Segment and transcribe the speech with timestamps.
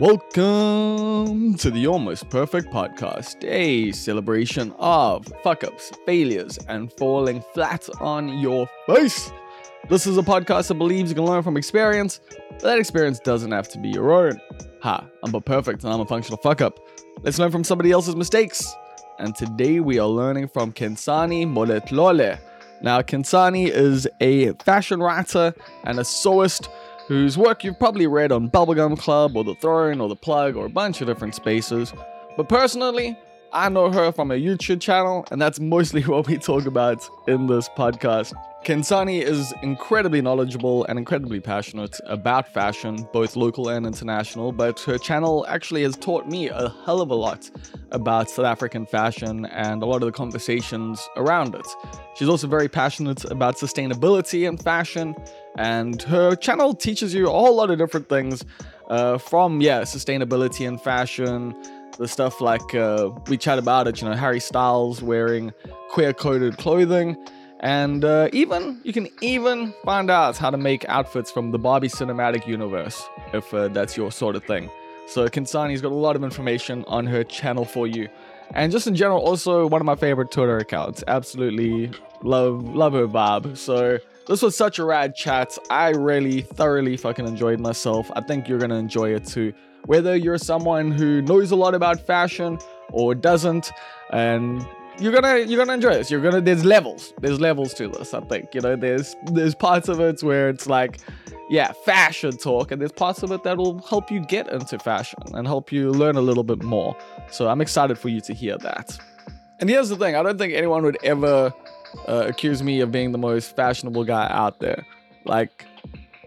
[0.00, 7.88] Welcome to the Almost Perfect Podcast, a celebration of fuck ups, failures, and falling flat
[8.00, 9.32] on your face.
[9.88, 13.50] This is a podcast that believes you can learn from experience, but that experience doesn't
[13.50, 14.40] have to be your own.
[14.82, 16.78] Ha, I'm but perfect and I'm a functional fuck up.
[17.22, 18.72] Let's learn from somebody else's mistakes.
[19.18, 22.38] And today we are learning from Khensani Mohlatlole.
[22.82, 26.68] Now, Khensani is a fashion writer and a sewist
[27.08, 30.66] whose work you've probably read on Bubblegum Club or The Throne or The Plug or
[30.66, 31.94] a bunch of different spaces.
[32.36, 33.18] But personally,
[33.50, 37.46] I know her from a YouTube channel, and that's mostly what we talk about in
[37.46, 38.34] this podcast.
[38.64, 44.98] Khensani is incredibly knowledgeable and incredibly passionate about fashion, both local and international, but her
[44.98, 47.50] channel actually has taught me a hell of a lot
[47.92, 51.66] about South African fashion and a lot of the conversations around it.
[52.16, 55.14] She's also very passionate about sustainability and fashion,
[55.56, 58.44] and her channel teaches you a whole lot of different things
[58.90, 61.54] uh, from, yeah, sustainability and fashion
[61.98, 65.52] the stuff like uh, we chat about it, you know, Harry Styles wearing
[65.90, 67.16] queer coded clothing.
[67.60, 71.88] And uh, even, you can even find out how to make outfits from the Barbie
[71.88, 74.70] cinematic universe, if uh, that's your sort of thing.
[75.08, 78.08] So Khensani's got a lot of information on her channel for you.
[78.54, 81.02] And just in general, also one of my favorite Twitter accounts.
[81.08, 81.90] Absolutely
[82.22, 83.56] love, love her vibe.
[83.56, 85.56] So this was such a rad chat.
[85.70, 88.10] I really thoroughly fucking enjoyed myself.
[88.14, 89.52] I think you're gonna enjoy it too
[89.88, 92.58] whether you're someone who knows a lot about fashion
[92.92, 93.72] or doesn't
[94.10, 94.66] and
[95.00, 96.10] you're gonna you're gonna enjoy this.
[96.10, 97.12] You're gonna there's levels.
[97.20, 98.76] There's levels to this i think you know?
[98.76, 100.98] There's there's parts of it where it's like
[101.50, 105.46] yeah fashion talk and there's parts of it that'll help you get into fashion and
[105.46, 106.96] help you learn a little bit more.
[107.30, 108.98] So i'm excited for you to hear that.
[109.60, 111.52] And here's the thing i don't think anyone would ever
[112.06, 114.84] uh, accuse me of being the most fashionable guy out there.
[115.24, 115.64] Like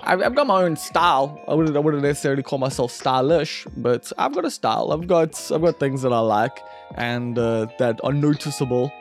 [0.03, 1.43] I've, I've got my own style.
[1.47, 4.91] I wouldn't I wouldn't necessarily call myself stylish, but I've got a style.
[4.91, 6.59] I've got I've got things that I like
[6.95, 8.91] and uh, that are noticeable,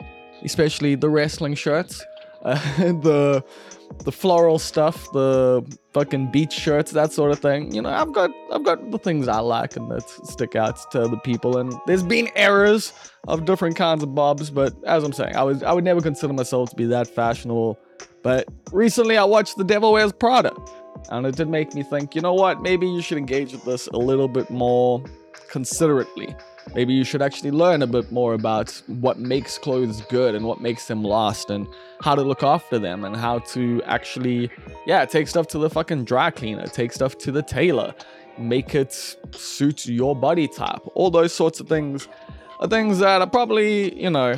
[0.43, 2.05] especially the wrestling shirts,
[2.43, 3.43] uh, the
[4.05, 5.63] the floral stuff, the
[5.93, 7.73] fucking beach shirts, that sort of thing.
[7.73, 11.01] You know, I've got I've got the things I like and that stick out to
[11.03, 11.57] other people.
[11.57, 12.93] And there's been errors
[13.27, 16.33] of different kinds of bobs, but as I'm saying, I was I would never consider
[16.33, 17.77] myself to be that fashionable.
[18.23, 20.53] But recently, I watched The Devil Wears Prada
[21.09, 23.87] and it did make me think, you know what, maybe you should engage with this
[23.87, 25.03] a little bit more
[25.49, 26.35] considerately.
[26.75, 30.61] Maybe you should actually learn a bit more about what makes clothes good and what
[30.61, 31.67] makes them last and
[32.01, 34.49] how to look after them and how to actually,
[34.85, 37.93] yeah, take stuff to the fucking dry cleaner, take stuff to the tailor,
[38.37, 38.93] make it
[39.31, 40.81] suit your body type.
[40.93, 42.07] All those sorts of things
[42.59, 44.35] are things that are probably, you know,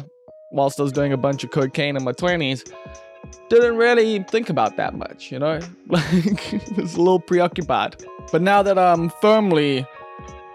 [0.51, 2.71] whilst I was doing a bunch of cocaine in my 20s,
[3.49, 5.59] didn't really think about that much, you know?
[5.87, 8.03] Like, was a little preoccupied.
[8.31, 9.85] But now that I'm firmly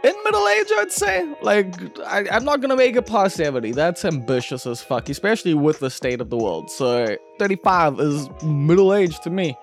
[0.04, 3.72] in middle age, I'd say, like, I, am not gonna make it past 70.
[3.72, 6.70] That's ambitious as fuck, especially with the state of the world.
[6.70, 9.56] So, 35 is middle age to me.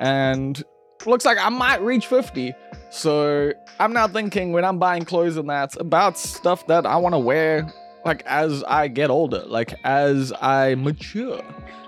[0.00, 0.62] And
[1.06, 2.54] looks like I might reach 50.
[2.90, 7.18] So, I'm now thinking when I'm buying clothes and that about stuff that I wanna
[7.18, 7.70] wear,
[8.04, 11.42] like, as I get older, like, as I mature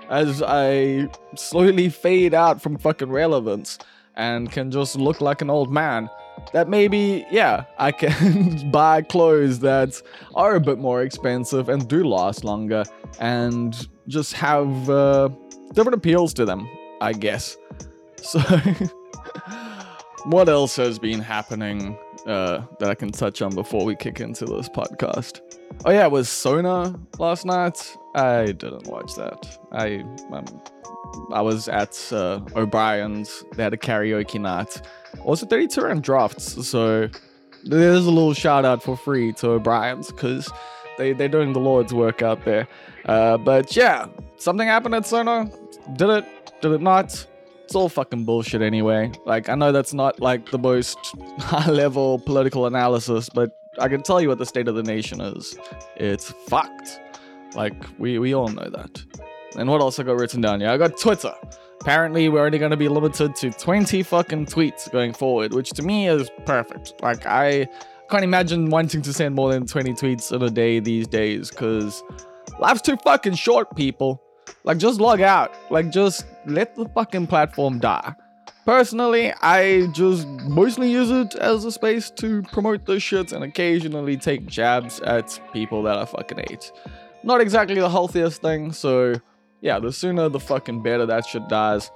[0.09, 3.77] as I slowly fade out from fucking relevance
[4.15, 6.09] and can just look like an old man.
[6.53, 10.01] That maybe, yeah, I can buy clothes that
[10.35, 12.83] are a bit more expensive and do last longer
[13.19, 15.29] and just have uh,
[15.73, 16.67] different appeals to them,
[17.01, 17.57] I guess.
[18.21, 18.39] So,
[20.23, 21.95] what else has been happening
[22.25, 25.41] uh, that I can touch on before we kick into this podcast?
[25.85, 27.95] Oh yeah, it was Sona last night.
[28.15, 29.59] I didn't watch that.
[29.71, 30.45] I um,
[31.31, 33.43] I was at uh, O'Brien's.
[33.55, 34.81] They had a karaoke night.
[35.23, 36.67] Also, 32 round drafts.
[36.67, 37.09] So
[37.63, 40.51] there's a little shout out for free to O'Brien's because
[40.97, 42.67] they they're doing the Lord's work out there.
[43.05, 44.07] Uh, but yeah,
[44.37, 45.49] something happened at Sona.
[45.95, 46.25] Did it?
[46.61, 47.27] Did it not?
[47.65, 49.11] It's all fucking bullshit anyway.
[49.25, 50.99] Like I know that's not like the most
[51.39, 55.19] high level political analysis, but I can tell you what the state of the nation
[55.19, 55.57] is.
[55.95, 56.99] It's fucked.
[57.55, 59.03] Like we we all know that.
[59.57, 60.69] And what else I got written down here?
[60.69, 61.33] I got Twitter.
[61.81, 65.81] Apparently, we're only going to be limited to 20 fucking tweets going forward, which to
[65.81, 66.93] me is perfect.
[67.01, 67.67] Like I
[68.11, 72.03] can't imagine wanting to send more than 20 tweets in a day these days, because
[72.59, 74.21] life's too fucking short, people.
[74.63, 75.51] Like just log out.
[75.71, 78.13] Like just let the fucking platform die.
[78.65, 84.17] Personally, I just mostly use it as a space to promote this shit and occasionally
[84.17, 86.71] take jabs at people that I fucking hate.
[87.23, 89.13] Not exactly the healthiest thing, so
[89.61, 91.91] yeah, the sooner the fucking better that shit dies.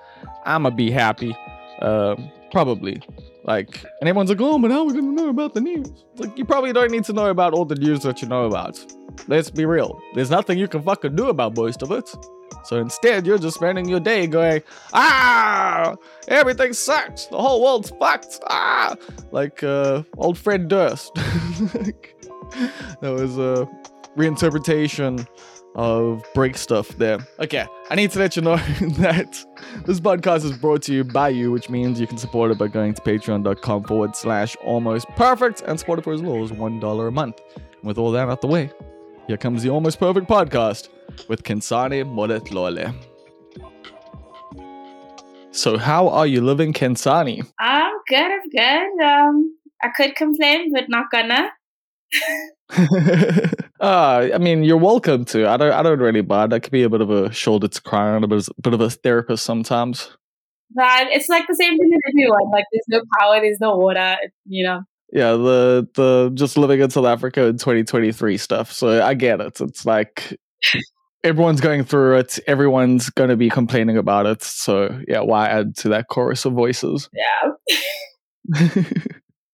[0.45, 1.35] I'ma be happy.
[1.81, 2.15] Uh,
[2.51, 3.01] probably.
[3.45, 5.89] Like, and everyone's like, oh, but how are we to know about the news?
[6.17, 8.83] Like, you probably don't need to know about all the news that you know about.
[9.27, 9.99] Let's be real.
[10.13, 12.13] There's nothing you can fucking do about most of it.
[12.63, 14.61] So instead, you're just spending your day going,
[14.93, 15.95] ah,
[16.27, 17.25] everything sucks.
[17.27, 18.39] The whole world's fucked.
[18.47, 18.95] Ah,
[19.31, 21.13] like uh, old Fred Durst.
[21.15, 22.03] that
[23.01, 23.67] was a
[24.17, 25.27] reinterpretation
[25.75, 27.19] of break stuff there.
[27.39, 28.57] Okay, I need to let you know
[28.97, 29.45] that
[29.85, 32.67] this podcast is brought to you by you, which means you can support it by
[32.67, 37.07] going to patreon.com forward slash almost perfect and support it for as low as $1
[37.07, 37.39] a month.
[37.55, 38.71] And with all that out the way,
[39.27, 40.89] here comes the Almost Perfect podcast
[41.27, 42.93] with Khensani Mohlatlole.
[45.51, 47.45] So, how are you living, Khensani?
[47.59, 49.03] I'm good, I'm good.
[49.03, 51.49] Um, I could complain, but not gonna.
[53.79, 55.47] uh, I mean, you're welcome to.
[55.49, 55.71] I don't.
[55.71, 56.51] I don't really mind.
[56.51, 58.73] That could be a bit of a shoulder to cry on, a bit, a bit
[58.73, 60.09] of a therapist sometimes.
[60.71, 62.51] But it's like the same thing as everyone.
[62.51, 64.17] Like, there's no power, there's no water.
[64.45, 64.81] You know.
[65.11, 68.71] Yeah, the the just living in South Africa in 2023 stuff.
[68.71, 69.59] So I get it.
[69.59, 70.37] It's like
[71.23, 72.39] everyone's going through it.
[72.47, 74.43] Everyone's going to be complaining about it.
[74.43, 77.09] So yeah, why add to that chorus of voices?
[78.51, 78.83] Yeah.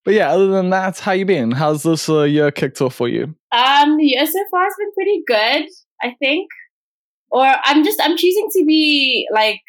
[0.06, 1.52] But yeah, other than that, how you been?
[1.52, 3.36] How's this uh, year kicked off for you?
[3.52, 5.68] Um, the year so far has been pretty good,
[6.02, 6.48] I think.
[7.32, 9.62] Or I'm just I'm choosing to be like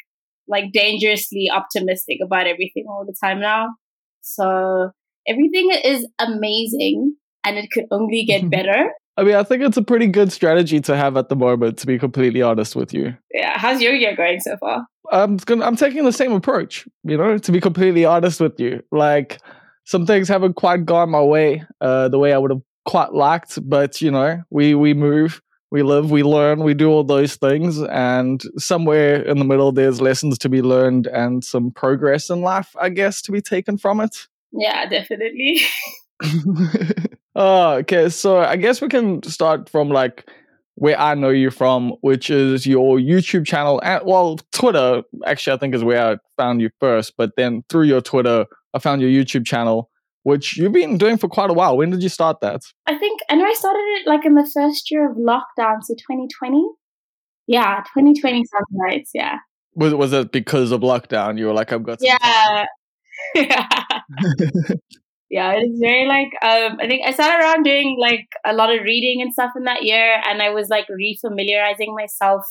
[0.47, 3.69] like dangerously optimistic about everything all the time now.
[4.21, 4.91] So
[5.27, 8.91] everything is amazing and it could only get better.
[9.17, 11.87] I mean, I think it's a pretty good strategy to have at the moment, to
[11.87, 13.17] be completely honest with you.
[13.33, 13.57] Yeah.
[13.57, 14.85] How's your year going so far?
[15.11, 18.83] I'm gonna, I'm taking the same approach, you know, to be completely honest with you.
[18.91, 19.39] Like,
[19.85, 23.57] some things haven't quite gone my way uh, the way I would have quite liked,
[23.67, 25.41] but you know, we we move,
[25.71, 30.01] we live, we learn, we do all those things, and somewhere in the middle, there's
[30.01, 34.01] lessons to be learned and some progress in life, I guess, to be taken from
[34.01, 34.27] it.
[34.51, 35.61] Yeah, definitely.
[37.35, 38.09] oh, okay.
[38.09, 40.29] So I guess we can start from like
[40.75, 45.01] where I know you from, which is your YouTube channel and well, Twitter.
[45.25, 48.79] Actually, I think is where I found you first, but then through your Twitter, I
[48.79, 49.89] found your YouTube channel,
[50.23, 51.77] which you've been doing for quite a while.
[51.77, 52.61] When did you start that?
[52.85, 55.95] I think I know I started it like in the first year of lockdown, so
[55.95, 56.63] 2020.
[57.47, 59.07] Yeah, 2020 sounds right.
[59.13, 59.37] Yeah.
[59.75, 61.39] Was was it because of lockdown?
[61.39, 62.65] You were like, I've got yeah.
[63.35, 63.67] yeah.
[65.29, 68.83] yeah, it's very like um I think I sat around doing like a lot of
[68.83, 72.43] reading and stuff in that year and I was like refamiliarizing myself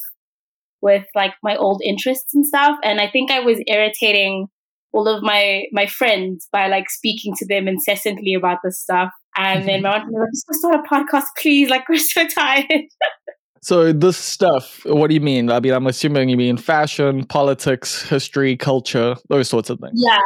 [0.82, 2.78] with like my old interests and stuff.
[2.82, 4.48] And I think I was irritating
[4.92, 9.10] all of my my friends by like speaking to them incessantly about this stuff.
[9.36, 11.70] And then my mom was like, just start a podcast, please.
[11.70, 12.84] Like we're so tired.
[13.62, 15.50] so this stuff, what do you mean?
[15.50, 20.00] I mean, I'm assuming you mean fashion, politics, history, culture, those sorts of things.
[20.02, 20.18] Yeah.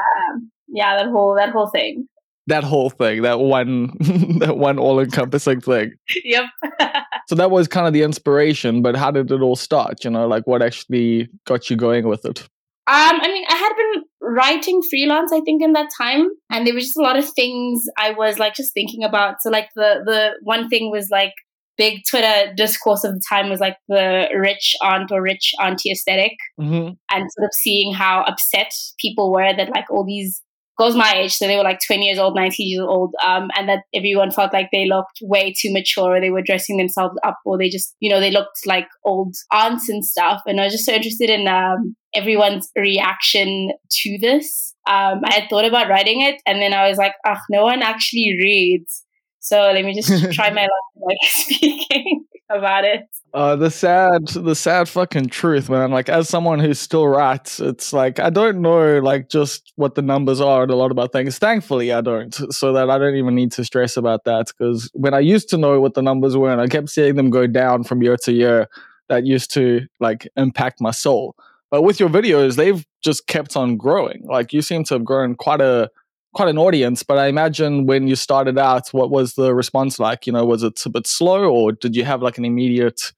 [0.72, 2.06] Yeah, that whole that whole thing.
[2.50, 3.92] That whole thing, that one
[4.40, 5.92] that one all encompassing thing.
[6.24, 6.44] Yep.
[7.28, 10.04] so that was kind of the inspiration, but how did it all start?
[10.04, 12.40] You know, like what actually got you going with it?
[12.86, 16.74] Um, I mean, I had been writing freelance, I think, in that time, and there
[16.74, 19.42] was just a lot of things I was like just thinking about.
[19.42, 21.32] So, like the the one thing was like
[21.80, 26.32] big Twitter discourse of the time was like the rich aunt or rich auntie esthetic
[26.60, 26.92] mm-hmm.
[27.10, 30.42] and sort of seeing how upset people were that like all these
[30.80, 33.68] girls my age, so they were like 20 years old, 19 years old, um, and
[33.68, 37.38] that everyone felt like they looked way too mature, or they were dressing themselves up,
[37.44, 40.40] or they just, you know, they looked like old aunts and stuff.
[40.46, 44.74] And I was just so interested in um, everyone's reaction to this.
[44.88, 47.82] Um, I had thought about writing it, and then I was like, oh, no one
[47.82, 49.04] actually reads.
[49.40, 53.08] So let me just try my luck like speaking about it.
[53.32, 55.92] Uh, the sad, the sad fucking truth, man.
[55.92, 60.02] Like, as someone who still writes, it's like I don't know, like, just what the
[60.02, 61.38] numbers are and a lot about things.
[61.38, 64.48] Thankfully, I don't, so that I don't even need to stress about that.
[64.48, 67.30] Because when I used to know what the numbers were, and I kept seeing them
[67.30, 68.68] go down from year to year,
[69.08, 71.36] that used to like impact my soul.
[71.70, 74.24] But with your videos, they've just kept on growing.
[74.24, 75.88] Like, you seem to have grown quite a
[76.34, 80.26] quite an audience, but I imagine when you started out, what was the response like?
[80.26, 83.12] You know, was it a bit slow or did you have like an immediate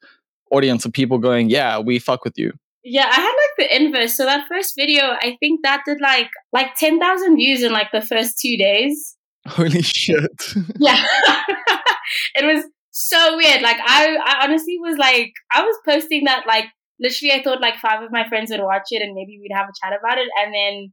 [0.50, 2.52] audience of people going, yeah, we fuck with you?
[2.85, 4.16] Yeah, I had like the inverse.
[4.16, 8.00] So that first video, I think that did like like 10,000 views in like the
[8.00, 9.16] first two days.
[9.47, 10.54] Holy shit.
[10.78, 11.04] yeah.
[12.35, 13.62] it was so weird.
[13.62, 16.66] Like I, I honestly was like, I was posting that like
[16.99, 19.69] literally I thought like five of my friends would watch it and maybe we'd have
[19.69, 20.28] a chat about it.
[20.40, 20.92] And then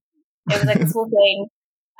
[0.51, 1.47] it was like this whole thing.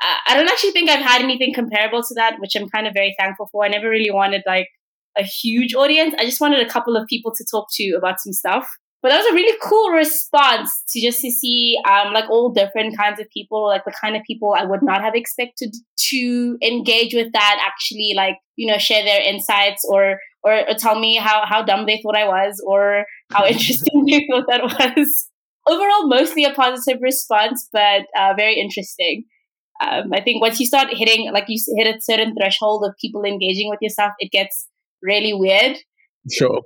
[0.02, 3.16] I don't actually think I've had anything comparable to that, which I'm kind of very
[3.20, 3.66] thankful for.
[3.66, 4.68] I never really wanted like
[5.18, 6.16] a huge audience.
[6.18, 8.68] I just wanted a couple of people to talk to about some stuff.
[9.02, 12.98] but that was a really cool response to just to see um, like all different
[12.98, 15.74] kinds of people, like the kind of people I would not have expected
[16.10, 21.00] to engage with that actually like you know share their insights or or, or tell
[21.00, 25.30] me how how dumb they thought I was or how interesting they thought that was.
[25.68, 29.26] Overall, mostly a positive response, but uh, very interesting.
[29.82, 33.24] Um, I think once you start hitting, like you hit a certain threshold of people
[33.24, 34.68] engaging with your stuff, it gets
[35.02, 35.78] really weird.
[36.32, 36.62] Sure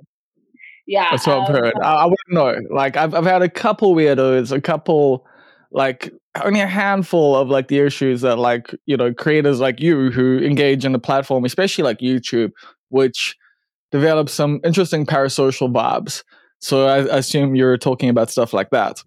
[0.86, 1.74] yeah, that's what um, I've heard.
[1.82, 2.56] I, I, wouldn't know.
[2.74, 5.26] Like I've I've had a couple weirdos, a couple
[5.70, 10.10] like only a handful of like the issues that like you know creators like you
[10.10, 12.50] who engage in the platform, especially like YouTube,
[12.90, 13.36] which
[13.90, 16.22] develop some interesting parasocial vibes.
[16.60, 19.02] So I, I assume you're talking about stuff like that.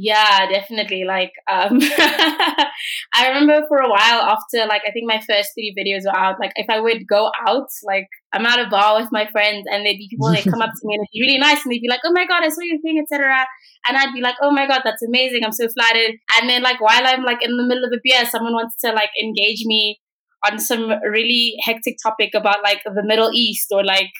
[0.00, 1.02] Yeah, definitely.
[1.04, 6.04] Like, um, I remember for a while after, like, I think my first three videos
[6.04, 6.38] were out.
[6.38, 9.84] Like, if I would go out, like, I'm at a bar with my friends, and
[9.84, 11.82] there'd be people that come up to me and it'd be really nice, and they'd
[11.82, 13.44] be like, "Oh my god, I saw your thing," etc.
[13.88, 15.42] And I'd be like, "Oh my god, that's amazing!
[15.44, 18.24] I'm so flattered." And then, like, while I'm like in the middle of a beer,
[18.26, 19.98] someone wants to like engage me
[20.46, 24.12] on some really hectic topic about like the Middle East or like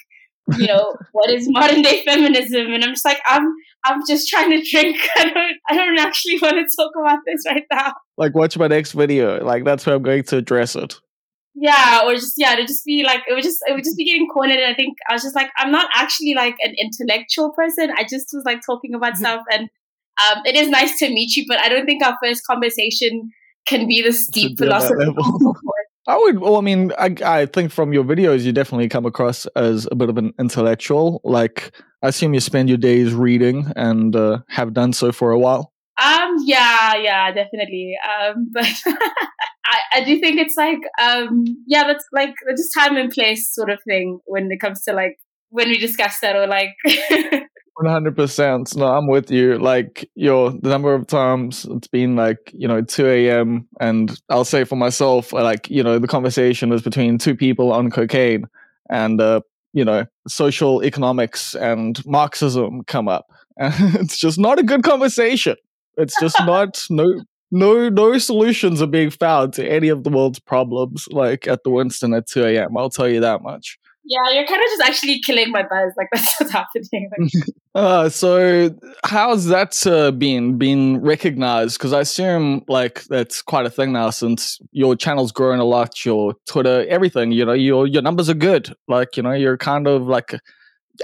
[0.57, 2.73] you know, what is modern day feminism?
[2.73, 3.53] And I'm just like, I'm
[3.83, 4.97] I'm just trying to drink.
[5.17, 7.93] I don't I don't actually want to talk about this right now.
[8.17, 9.43] Like watch my next video.
[9.43, 10.95] Like that's where I'm going to address it.
[11.55, 14.05] Yeah, or just yeah, to just be like it would just it would just be
[14.05, 17.51] getting cornered and I think I was just like, I'm not actually like an intellectual
[17.51, 17.91] person.
[17.97, 19.23] I just was like talking about mm-hmm.
[19.23, 19.69] stuff and
[20.19, 23.31] um, it is nice to meet you, but I don't think our first conversation
[23.67, 25.55] can be this deep philosophical.
[26.09, 26.39] I would.
[26.39, 29.95] Well, I mean, I, I think from your videos, you definitely come across as a
[29.95, 31.21] bit of an intellectual.
[31.23, 35.37] Like, I assume you spend your days reading and uh, have done so for a
[35.37, 35.71] while.
[36.03, 36.37] Um.
[36.45, 36.95] Yeah.
[36.95, 37.31] Yeah.
[37.31, 37.95] Definitely.
[38.19, 38.51] Um.
[38.53, 38.65] But
[39.65, 41.43] I, I do think it's like um.
[41.67, 41.83] Yeah.
[41.85, 45.69] That's like just time and place sort of thing when it comes to like when
[45.69, 46.75] we discuss that or like
[47.79, 48.75] One hundred percent.
[48.75, 49.57] No, I'm with you.
[49.57, 53.69] Like your the number of times it's been like you know two a.m.
[53.79, 57.89] and I'll say for myself, like you know the conversation is between two people on
[57.89, 58.47] cocaine,
[58.89, 59.39] and uh,
[59.71, 65.55] you know social economics and Marxism come up, and it's just not a good conversation.
[65.95, 67.05] It's just not no
[67.49, 71.69] no no solutions are being found to any of the world's problems like at the
[71.69, 72.75] Winston at two a.m.
[72.75, 73.79] I'll tell you that much.
[74.03, 75.93] Yeah, you're kind of just actually killing my buzz.
[75.95, 76.51] Like that's what's
[76.91, 77.09] happening.
[77.75, 81.77] Uh, so how's that uh, been been recognized?
[81.77, 86.03] Because I assume like that's quite a thing now since your channel's growing a lot.
[86.03, 87.31] Your Twitter, everything.
[87.31, 88.73] You know, your your numbers are good.
[88.87, 90.33] Like you know, you're kind of like.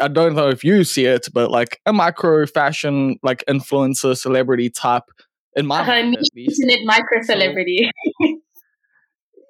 [0.02, 4.70] I don't know if you see it, but like a micro fashion, like influencer celebrity
[4.70, 5.06] type
[5.56, 7.90] in my uh, mind, internet micro celebrity.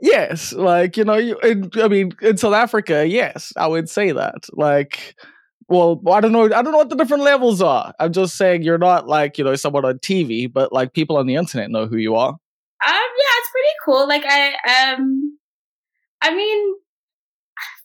[0.01, 4.11] yes like you know you, in, i mean in south africa yes i would say
[4.11, 5.15] that like
[5.67, 7.93] well i don't know i don't know what the different levels are.
[7.99, 11.27] I'm just saying you're not like you know someone on tv but like people on
[11.27, 12.29] the internet know who you are.
[12.29, 12.37] Um
[12.87, 15.37] yeah it's pretty cool like i um
[16.21, 16.73] i mean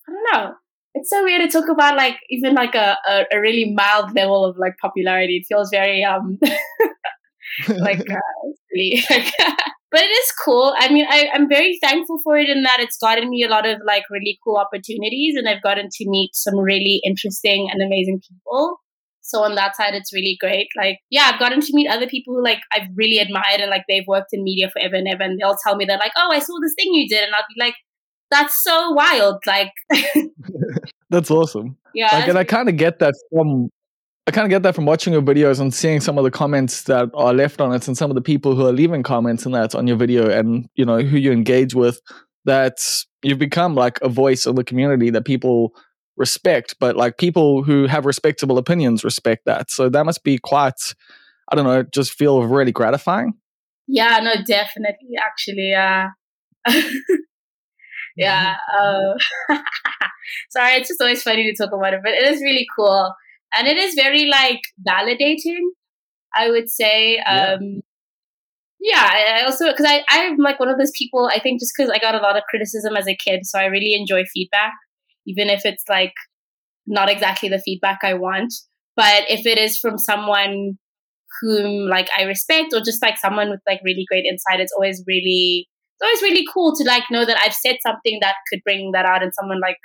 [0.09, 0.55] i don't know.
[0.95, 4.45] It's so weird to talk about like even like a, a, a really mild level
[4.45, 5.37] of like popularity.
[5.37, 6.37] It feels very um
[7.69, 8.17] like uh,
[9.91, 10.75] but it is cool.
[10.79, 13.67] I mean, I, I'm very thankful for it in that it's gotten me a lot
[13.67, 18.21] of like really cool opportunities and I've gotten to meet some really interesting and amazing
[18.29, 18.79] people.
[19.23, 20.69] So on that side, it's really great.
[20.77, 23.85] Like, yeah, I've gotten to meet other people who like I've really admired and like
[23.89, 26.41] they've worked in media forever and ever, and they'll tell me that like, oh, I
[26.41, 27.75] saw this thing you did, and I'll be like,
[28.31, 29.43] that's so wild.
[29.47, 29.73] Like,
[31.11, 31.77] that's awesome.
[31.95, 33.71] Yeah, like, and I kind of get that from
[34.31, 36.85] I kind of get that from watching your videos and seeing some of the comments
[36.85, 39.53] that are left on it and some of the people who are leaving comments and
[39.57, 42.01] that on your video and, you know, who you engage with,
[42.45, 42.79] that
[43.25, 45.73] you've become like a voice of the community that people
[46.17, 49.69] respect, but like people who have respectable opinions respect that.
[49.69, 50.95] So that must be quite,
[51.51, 53.33] I don't know, just feel really gratifying.
[53.89, 55.17] Yeah, no, definitely.
[55.21, 56.07] Actually, uh,
[58.17, 58.55] yeah.
[58.79, 59.59] Uh,
[60.51, 63.13] sorry, it's just always funny to talk about it, but it is really cool
[63.55, 65.61] and it is very like validating
[66.35, 67.81] i would say um
[68.81, 71.31] yeah, I also because I I'm like one of those people.
[71.33, 73.67] I think just because I got a lot of criticism as a kid, so I
[73.67, 74.73] really enjoy feedback,
[75.27, 76.15] even if it's like
[76.87, 78.53] not exactly the feedback I want.
[78.97, 80.79] But if it is from someone
[81.41, 85.05] whom like I respect, or just like someone with like really great insight, it's always
[85.07, 85.69] really
[86.01, 89.05] it's always really cool to like know that I've said something that could bring that
[89.05, 89.79] out, and someone like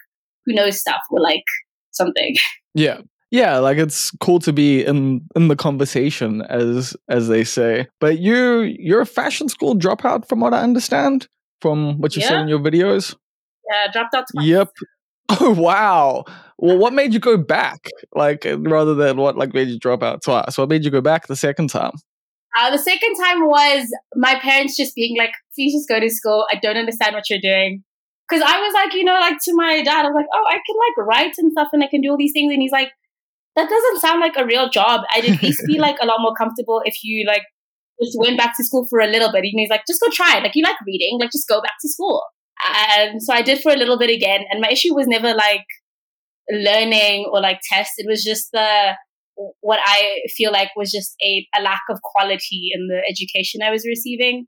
[0.45, 1.43] who knows stuff will like
[1.91, 2.35] something.
[2.73, 3.01] Yeah,
[3.35, 8.19] yeah like it's cool to be in in the conversation as as they say but
[8.19, 11.27] you you're a fashion school dropout from what i understand
[11.61, 12.29] from what you yeah.
[12.29, 13.15] said in your videos
[13.71, 14.45] yeah dropped out twice.
[14.45, 14.69] yep
[15.41, 16.23] Oh wow!
[16.59, 17.89] Well, what made you go back?
[18.13, 20.55] Like rather than what like made you drop out twice?
[20.55, 21.93] What made you go back the second time?
[22.55, 26.45] Uh, the second time was my parents just being like, "Please just go to school.
[26.51, 27.83] I don't understand what you're doing."
[28.29, 30.53] Because I was like, you know, like to my dad, I was like, "Oh, I
[30.53, 32.91] can like write and stuff, and I can do all these things," and he's like,
[33.55, 35.01] "That doesn't sound like a real job.
[35.13, 37.43] I'd at least be like a lot more comfortable if you like
[38.03, 40.37] just went back to school for a little bit." And he's like, "Just go try
[40.37, 40.43] it.
[40.43, 42.23] Like you like reading, like just go back to school."
[42.63, 44.41] And so I did for a little bit again.
[44.49, 45.65] And my issue was never like
[46.49, 47.93] learning or like test.
[47.97, 48.93] It was just the,
[49.61, 53.71] what I feel like was just a, a lack of quality in the education I
[53.71, 54.47] was receiving.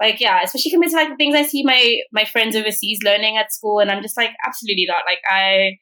[0.00, 3.36] Like, yeah, especially compared to like the things I see my, my friends overseas learning
[3.36, 3.78] at school.
[3.78, 5.02] And I'm just like, absolutely not.
[5.06, 5.78] Like, I,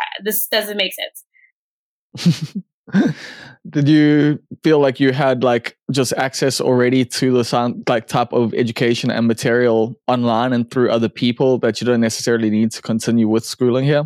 [0.00, 1.24] I this doesn't make sense.
[3.70, 8.32] did you feel like you had like just access already to the sound like type
[8.32, 12.82] of education and material online and through other people that you don't necessarily need to
[12.82, 14.04] continue with schooling here?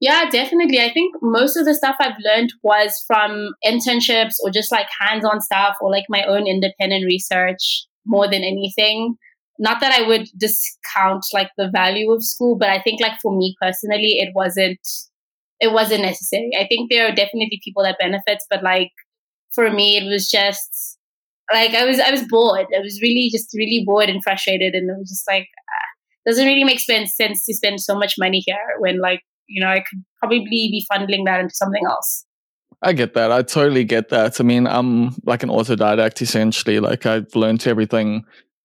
[0.00, 0.80] Yeah definitely.
[0.80, 5.40] I think most of the stuff i've learned was from internships or just like hands-on
[5.40, 9.16] stuff or like my own independent research more than anything.
[9.58, 13.36] Not that i would discount like the value of school but i think like for
[13.36, 14.80] me personally it wasn't
[15.64, 16.50] it wasn't necessary.
[16.58, 18.92] I think there are definitely people that benefits, but like
[19.52, 20.98] for me, it was just
[21.52, 22.66] like I was I was bored.
[22.76, 25.88] I was really just really bored and frustrated, and it was just like ah,
[26.26, 29.70] doesn't really make sense sense to spend so much money here when like you know
[29.70, 32.26] I could probably be funneling that into something else.
[32.82, 33.32] I get that.
[33.32, 34.38] I totally get that.
[34.40, 36.80] I mean, I'm like an autodidact essentially.
[36.80, 38.24] Like I've learned everything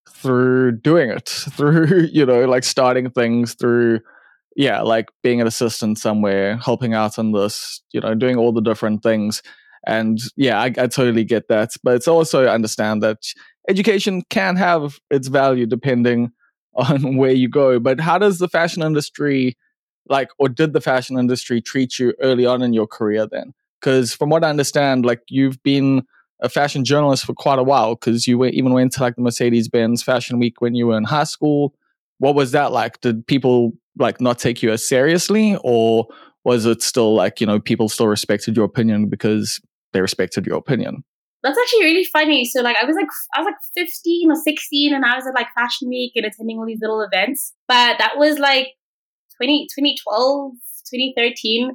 [0.09, 4.01] through doing it, through you know, like starting things through
[4.55, 8.61] yeah, like being an assistant somewhere, helping out on this, you know, doing all the
[8.61, 9.41] different things.
[9.87, 11.71] And yeah, I, I totally get that.
[11.83, 13.19] But it's also I understand that
[13.69, 16.31] education can have its value depending
[16.73, 17.79] on where you go.
[17.79, 19.57] But how does the fashion industry,
[20.07, 23.53] like, or did the fashion industry treat you early on in your career then?
[23.79, 26.03] Because from what I understand, like, you've been
[26.41, 29.21] a fashion journalist for quite a while because you went, even went to like the
[29.21, 31.73] Mercedes Benz Fashion Week when you were in high school.
[32.17, 33.01] What was that like?
[33.01, 36.07] Did people like not take you as seriously or
[36.45, 39.59] was it still like you know people still respected your opinion because
[39.93, 41.03] they respected your opinion?
[41.41, 42.45] That's actually really funny.
[42.45, 45.35] So like i was like i was like 15 or 16 and i was at
[45.35, 47.53] like fashion week and attending all these little events.
[47.67, 48.67] But that was like
[49.37, 50.53] 20 2012
[50.91, 51.71] 2013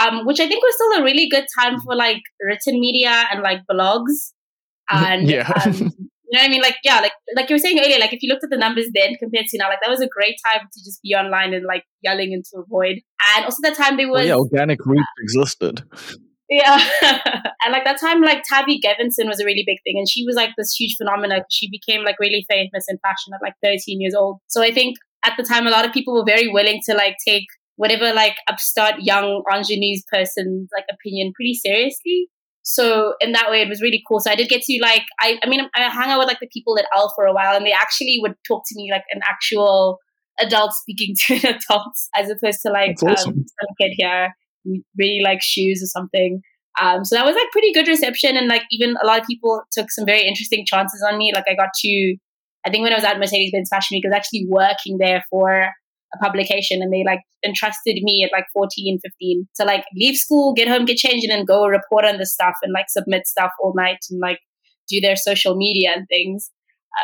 [0.00, 3.42] um, which i think was still a really good time for like written media and
[3.42, 4.32] like blogs.
[4.90, 5.50] And yeah.
[5.64, 5.92] um,
[6.34, 6.62] you know what I mean?
[6.62, 8.88] Like, yeah, like like you were saying earlier, like if you looked at the numbers
[8.92, 11.64] then compared to now, like that was a great time to just be online and
[11.64, 13.00] like yelling into a void.
[13.36, 15.84] And also that time there oh, was well, yeah, organic reach existed.
[16.50, 16.78] Yeah.
[17.02, 19.96] and like that time, like Tavi Gevinson was a really big thing.
[19.96, 21.42] And she was like this huge phenomenon.
[21.50, 24.38] She became like really famous in fashion at like 13 years old.
[24.48, 27.16] So I think at the time, a lot of people were very willing to like
[27.26, 32.28] take whatever like upstart young ingenues person's like opinion pretty seriously.
[32.64, 34.20] So in that way, it was really cool.
[34.20, 36.48] So I did get to like, I, I mean, I hung out with like the
[36.48, 39.20] people at Elle for a while, and they actually would talk to me like an
[39.28, 39.98] actual
[40.40, 43.32] adult speaking to an adult, as opposed to like awesome.
[43.32, 44.34] um, some kid here
[44.98, 46.40] really like shoes or something.
[46.80, 49.62] Um, so that was like pretty good reception, and like even a lot of people
[49.70, 51.32] took some very interesting chances on me.
[51.34, 52.16] Like I got to,
[52.66, 55.22] I think when I was at Mercedes Benz Fashion Week, I was actually working there
[55.30, 55.68] for
[56.14, 60.52] a publication and they like entrusted me at like 14 15 to like leave school
[60.54, 63.50] get home get changed and then go report on the stuff and like submit stuff
[63.62, 64.38] all night and like
[64.88, 66.50] do their social media and things.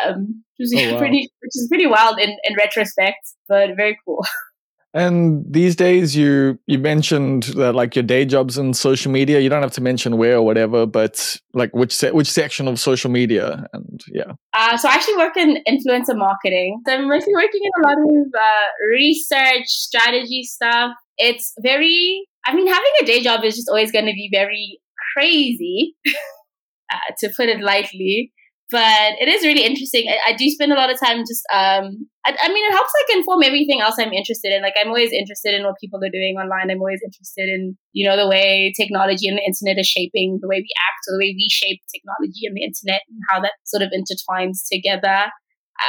[0.04, 0.98] Um which is oh, wow.
[0.98, 4.24] pretty which is pretty wild in in retrospect but very cool
[4.92, 9.38] And these days, you you mentioned that like your day jobs in social media.
[9.38, 12.80] You don't have to mention where or whatever, but like which se- which section of
[12.80, 14.32] social media, and yeah.
[14.52, 16.82] Uh, so I actually work in influencer marketing.
[16.86, 20.92] So I'm mostly working in a lot of uh, research, strategy stuff.
[21.18, 22.26] It's very.
[22.44, 24.80] I mean, having a day job is just always going to be very
[25.14, 25.94] crazy,
[26.92, 28.32] uh, to put it lightly
[28.70, 30.06] but it is really interesting.
[30.08, 32.92] I, I, do spend a lot of time just, um, I, I, mean, it helps
[32.94, 34.62] like inform everything else I'm interested in.
[34.62, 36.70] Like, I'm always interested in what people are doing online.
[36.70, 40.48] I'm always interested in, you know, the way technology and the internet is shaping the
[40.48, 43.54] way we act or the way we shape technology and the internet and how that
[43.64, 45.32] sort of intertwines together.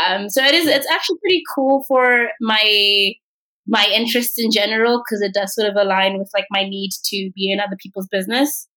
[0.02, 3.14] Um, so it is, it's actually pretty cool for my,
[3.68, 7.30] my interest in general because it does sort of align with like my need to
[7.36, 8.68] be in other people's business.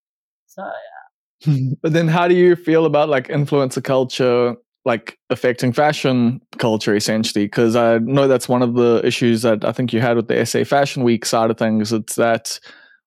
[0.47, 1.04] So, yeah.
[1.83, 7.47] but then how do you feel about like influencer culture like affecting fashion culture essentially?
[7.47, 10.45] Because i know that's one of the issues that i think you had with the
[10.45, 11.93] sa fashion week side of things.
[11.93, 12.59] It's that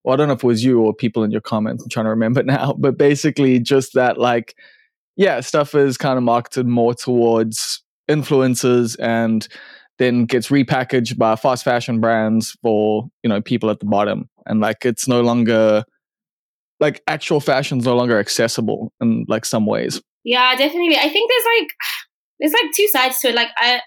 [0.03, 2.05] well i don't know if it was you or people in your comments i'm trying
[2.05, 4.55] to remember now but basically just that like
[5.15, 9.47] yeah stuff is kind of marketed more towards influencers and
[9.97, 14.29] then gets repackaged by fast fashion brands for you know people at the bottom.
[14.45, 15.83] And like it's no longer
[16.79, 20.01] like actual fashion is no longer accessible in like some ways.
[20.23, 20.97] Yeah definitely.
[20.97, 21.69] I think there's like
[22.39, 23.35] there's like two sides to it.
[23.35, 23.81] Like i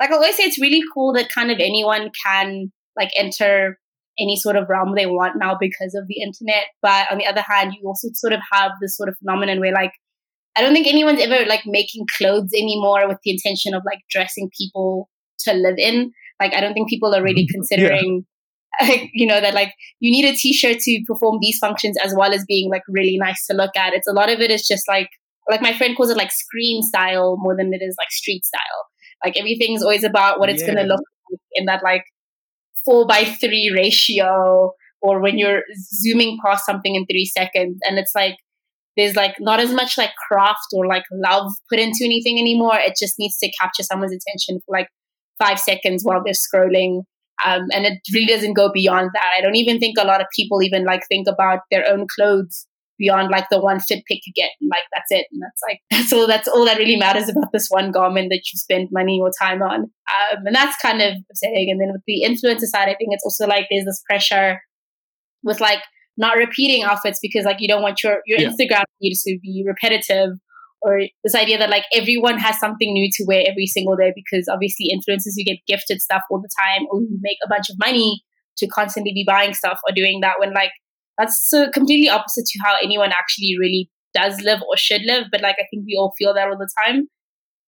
[0.00, 3.78] like i always say it's really cool that kind of anyone can like enter
[4.18, 6.66] any sort of realm they want now because of the internet.
[6.82, 9.72] But on the other hand you also sort of have this sort of phenomenon where
[9.72, 9.92] like
[10.56, 14.50] I don't think anyone's ever like making clothes anymore with the intention of like dressing
[14.56, 15.08] people
[15.40, 16.12] to live in.
[16.40, 18.24] Like, I don't think people are really considering,
[19.12, 22.44] you know, that like you need a t-shirt to perform these functions as well as
[22.46, 23.92] being like really nice to look at.
[23.92, 25.08] It's a lot of it is just like,
[25.48, 28.60] like my friend calls it like screen style more than it is like street style.
[29.24, 30.74] Like everything's always about what it's yeah.
[30.74, 32.04] going to look like in that like
[32.84, 37.78] four by three ratio or when you're zooming past something in three seconds.
[37.86, 38.36] And it's like,
[38.96, 42.76] there's like not as much like craft or like love put into anything anymore.
[42.76, 44.88] It just needs to capture someone's attention for like
[45.38, 47.02] five seconds while they're scrolling.
[47.44, 49.32] Um, and it really doesn't go beyond that.
[49.36, 52.66] I don't even think a lot of people even like think about their own clothes
[52.98, 54.50] beyond like the one fit pick you get.
[54.62, 55.26] Like that's it.
[55.32, 58.42] And that's like that's all that's all that really matters about this one garment that
[58.52, 59.80] you spend money or time on.
[59.80, 61.70] Um, and that's kind of upsetting.
[61.70, 64.60] And then with the influencer side, I think it's also like there's this pressure
[65.42, 65.80] with like
[66.16, 68.48] not repeating outfits because like you don't want your your yeah.
[68.48, 70.38] Instagram feed to be repetitive
[70.84, 74.46] or this idea that like everyone has something new to wear every single day because
[74.48, 77.76] obviously influencers you get gifted stuff all the time or you make a bunch of
[77.78, 78.22] money
[78.58, 80.70] to constantly be buying stuff or doing that when like
[81.18, 85.24] that's so completely opposite to how anyone actually really does live or should live.
[85.32, 87.08] But like i think we all feel that all the time.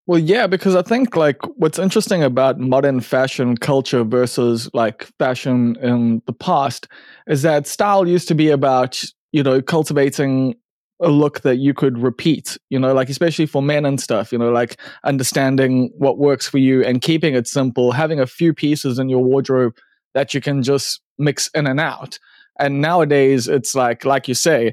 [0.08, 5.76] Well, yeah, because I think like what's interesting about modern fashion culture versus like fashion
[5.82, 6.86] in the past
[7.26, 9.02] is that style used to be about,
[9.32, 10.54] you know, cultivating
[11.00, 14.38] a look that you could repeat, you know, like especially for men and stuff, you
[14.38, 18.98] know, like understanding what works for you and keeping it simple, having a few pieces
[18.98, 19.76] in your wardrobe
[20.14, 22.18] that you can just mix in and out.
[22.58, 24.72] And nowadays it's like like you say,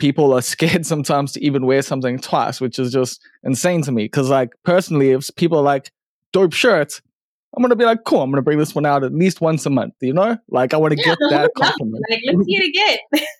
[0.00, 4.04] people are scared sometimes to even wear something twice, which is just insane to me.
[4.04, 5.92] Because, like, personally, if people are like,
[6.32, 7.00] dope shirts,
[7.54, 8.22] I'm gonna be like, cool.
[8.22, 9.94] I'm gonna bring this one out at least once a month.
[10.00, 12.02] You know, like I want to yeah, get that compliment.
[12.08, 13.26] Like, let's see it again.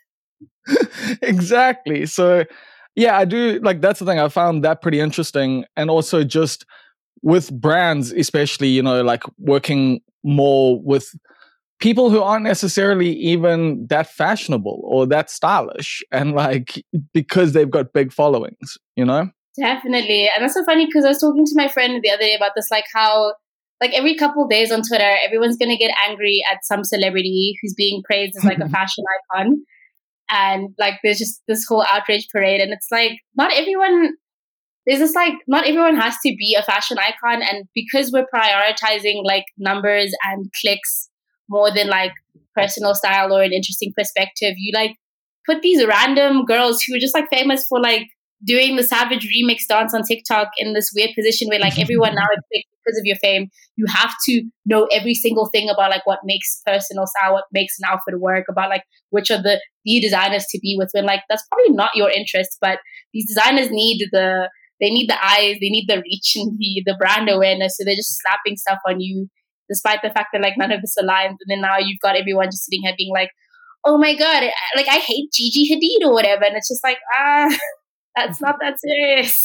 [1.22, 2.06] exactly.
[2.06, 2.44] So,
[2.94, 4.18] yeah, I do like that's the thing.
[4.18, 6.66] I found that pretty interesting, and also just
[7.22, 11.14] with brands, especially, you know, like working more with
[11.80, 17.92] people who aren't necessarily even that fashionable or that stylish and like because they've got
[17.92, 19.28] big followings you know
[19.58, 22.34] definitely and that's so funny because i was talking to my friend the other day
[22.34, 23.34] about this like how
[23.80, 28.02] like every couple days on twitter everyone's gonna get angry at some celebrity who's being
[28.04, 29.04] praised as like a fashion
[29.34, 29.62] icon
[30.32, 34.12] and like there's just this whole outrage parade and it's like not everyone
[34.86, 39.22] there's this like not everyone has to be a fashion icon and because we're prioritizing
[39.24, 41.10] like numbers and clicks
[41.48, 42.12] more than like
[42.56, 44.54] personal style or an interesting perspective.
[44.56, 44.96] You like
[45.46, 48.06] put these random girls who are just like famous for like
[48.44, 52.26] doing the savage remix dance on TikTok in this weird position where like everyone now
[52.32, 56.20] expects because of your fame, you have to know every single thing about like what
[56.24, 60.46] makes personal style, what makes an outfit work, about like which are the the designers
[60.50, 60.90] to be with.
[60.92, 62.78] When like that's probably not your interest, but
[63.12, 64.48] these designers need the
[64.80, 67.76] they need the eyes, they need the reach and the the brand awareness.
[67.76, 69.28] So they're just slapping stuff on you
[69.68, 71.36] despite the fact that like none of this aligns.
[71.40, 73.30] And then now you've got everyone just sitting here being like,
[73.84, 74.42] oh my god,
[74.76, 77.48] like I hate Gigi Hadid or whatever, and it's just like ah,
[78.16, 79.40] that's not that serious.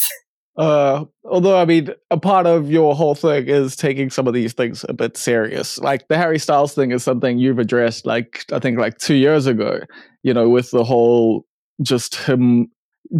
[0.56, 4.54] Uh, although I mean, a part of your whole thing is taking some of these
[4.54, 5.78] things a bit serious.
[5.78, 9.46] Like the Harry Styles thing is something you've addressed, like I think like two years
[9.46, 9.80] ago.
[10.22, 11.44] You know, with the whole
[11.82, 12.70] just him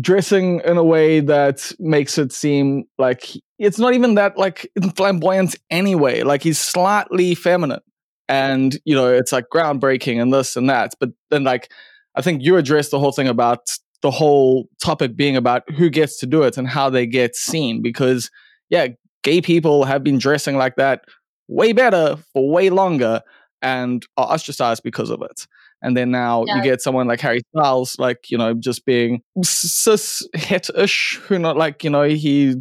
[0.00, 5.56] dressing in a way that makes it seem like it's not even that like flamboyant
[5.70, 6.22] anyway.
[6.22, 7.82] Like he's slightly feminine,
[8.28, 10.94] and you know it's like groundbreaking and this and that.
[10.98, 11.70] But then like
[12.14, 16.18] I think you addressed the whole thing about the whole topic being about who gets
[16.20, 18.30] to do it and how they get seen because
[18.68, 18.88] yeah,
[19.22, 21.02] gay people have been dressing like that
[21.48, 23.22] way better for way longer
[23.62, 25.46] and are ostracized because of it.
[25.82, 26.56] And then now yeah.
[26.56, 31.56] you get someone like Harry Styles, like, you know, just being cis het-ish, who not
[31.56, 32.56] like, you know, he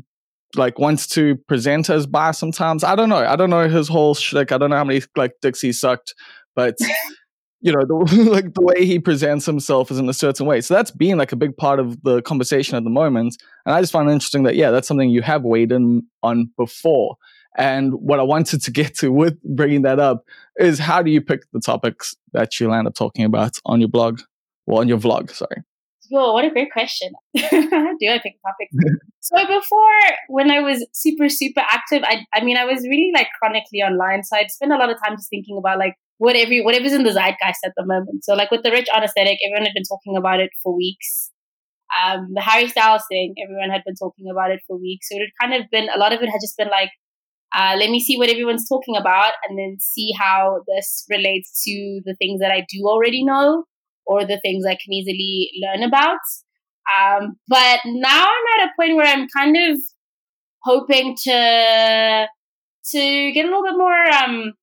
[0.56, 2.84] like wants to present as bi sometimes.
[2.84, 3.26] I don't know.
[3.26, 6.14] I don't know his whole like I don't know how many like dicks he sucked,
[6.56, 6.78] but
[7.62, 10.62] you know, the, like the way he presents himself is in a certain way.
[10.62, 13.38] So that's been like a big part of the conversation at the moment.
[13.66, 16.52] And I just find it interesting that yeah, that's something you have weighed in on
[16.58, 17.18] before.
[17.58, 20.26] And what I wanted to get to with bringing that up
[20.58, 23.90] is how do you pick the topics that you land up talking about on your
[23.90, 24.22] blog
[24.68, 25.32] or on your vlog?
[25.32, 25.64] Sorry.
[26.10, 27.12] Yo, what a great question.
[27.34, 28.70] Do I pick a topic?
[29.22, 29.80] so before,
[30.28, 34.24] when I was super, super active, I, I mean, I was really like chronically online.
[34.24, 37.04] So I'd spend a lot of time just thinking about like what every, whatever's in
[37.04, 38.24] the zeitgeist at the moment.
[38.24, 41.32] So like with the rich anesthetic, everyone had been talking about it for weeks.
[42.02, 45.08] Um, the Harry Styles thing, everyone had been talking about it for weeks.
[45.10, 46.92] So it had kind of been, a lot of it had just been like,
[47.56, 52.02] uh, let me see what everyone's talking about and then see how this relates to
[52.04, 53.66] the things that I do already know
[54.06, 56.20] or the things I can easily learn about.
[56.94, 59.80] Um, but now I'm at a point where I'm kind of
[60.64, 62.28] hoping to
[62.92, 64.54] to get a little bit more um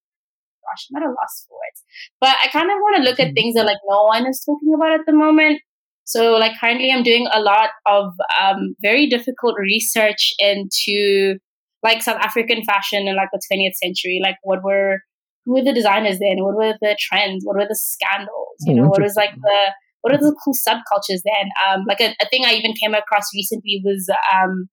[0.63, 1.79] gosh, I'm at a loss for it.
[2.21, 4.73] But I kind of want to look at things that like no one is talking
[4.75, 5.61] about at the moment.
[6.05, 11.39] So like currently I'm doing a lot of um, very difficult research into
[11.83, 14.21] like South African fashion in like the 20th century.
[14.23, 14.99] Like what were
[15.45, 16.45] who were the designers then?
[16.45, 17.45] What were the trends?
[17.45, 18.57] What were the scandals?
[18.61, 19.73] You know, what was like the
[20.03, 21.51] what are the cool subcultures then?
[21.67, 24.69] Um, like a, a thing I even came across recently was um,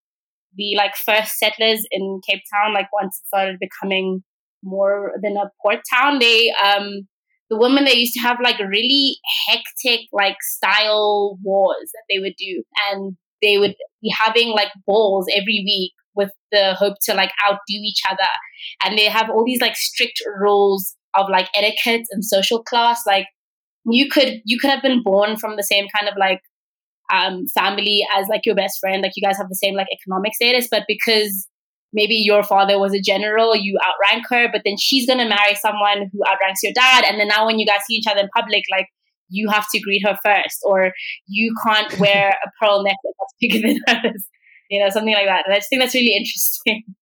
[0.56, 2.73] the like first settlers in Cape Town.
[2.73, 4.23] Like once it started becoming
[4.63, 7.07] more than a port town, they um,
[7.49, 9.17] the women they used to have like really
[9.47, 15.27] hectic like style wars that they would do, and they would be having like balls
[15.33, 18.29] every week with the hope to like outdo each other.
[18.83, 23.01] And they have all these like strict rules of like etiquette and social class.
[23.07, 23.27] Like
[23.85, 26.41] you could you could have been born from the same kind of like
[27.11, 29.01] um, family as like your best friend.
[29.01, 31.47] Like you guys have the same like economic status, but because
[31.93, 36.10] maybe your father was a general, you outrank her, but then she's gonna marry someone
[36.12, 38.63] who outranks your dad, and then now when you guys see each other in public,
[38.71, 38.88] like
[39.30, 40.91] you have to greet her first, or
[41.28, 44.28] you can't wear a pearl necklace that's bigger than hers
[44.69, 45.45] you know, something like that.
[45.45, 46.84] And I just think that's really interesting.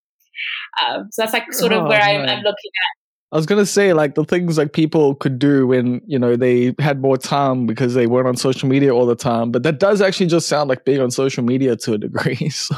[0.85, 3.31] Um, so that's like sort of oh, where I'm, I'm, looking at.
[3.31, 6.75] I was gonna say like the things like people could do when you know they
[6.77, 9.99] had more time because they weren't on social media all the time, but that does
[9.99, 12.49] actually just sound like being on social media to a degree.
[12.49, 12.75] So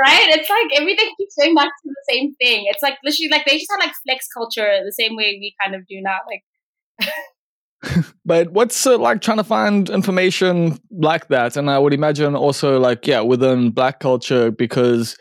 [0.00, 2.64] right, it's like everything keeps going back to the same thing.
[2.68, 5.74] It's like literally like they just had like flex culture the same way we kind
[5.74, 6.18] of do now.
[6.26, 11.56] Like but what's uh, like trying to find information like that?
[11.56, 15.16] And I would imagine also like yeah within black culture because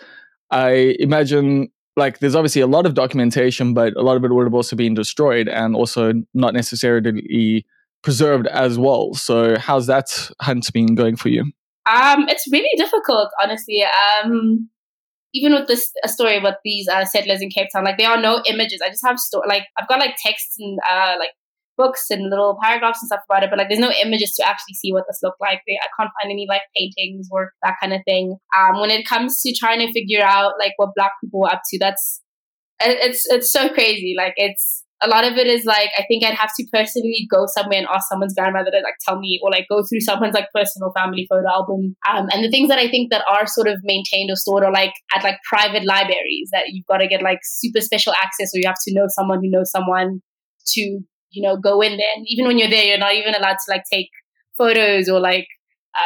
[0.52, 4.46] I imagine like there's obviously a lot of documentation, but a lot of it would
[4.46, 7.66] have also been destroyed and also not necessarily
[8.04, 9.14] preserved as well.
[9.16, 11.52] So how's that hunt been going for you?
[11.90, 13.84] Um, it's really difficult, honestly.
[13.84, 14.70] Um,
[15.34, 18.22] even with this a story about these uh, settlers in Cape Town, like there are
[18.22, 18.82] no images.
[18.84, 21.32] I just have sto- like I've got like texts and uh, like
[21.78, 24.74] books and little paragraphs and stuff about it, but like there's no images to actually
[24.74, 25.62] see what this looked like.
[25.70, 28.38] I can't find any like paintings or that kind of thing.
[28.58, 31.62] Um, when it comes to trying to figure out like what Black people were up
[31.70, 32.22] to, that's
[32.82, 34.16] it's it's so crazy.
[34.18, 37.46] Like it's a lot of it is like I think I'd have to personally go
[37.48, 40.48] somewhere and ask someone's grandmother to like tell me or like go through someone's like
[40.54, 41.96] personal family photo album.
[42.10, 44.72] Um, and the things that I think that are sort of maintained or stored are
[44.72, 48.60] like at like private libraries that you've got to get like super special access or
[48.60, 50.22] you have to know someone who knows someone
[50.74, 51.00] to
[51.32, 52.10] you know, go in there.
[52.16, 54.10] And even when you're there, you're not even allowed to like take
[54.58, 55.48] photos or like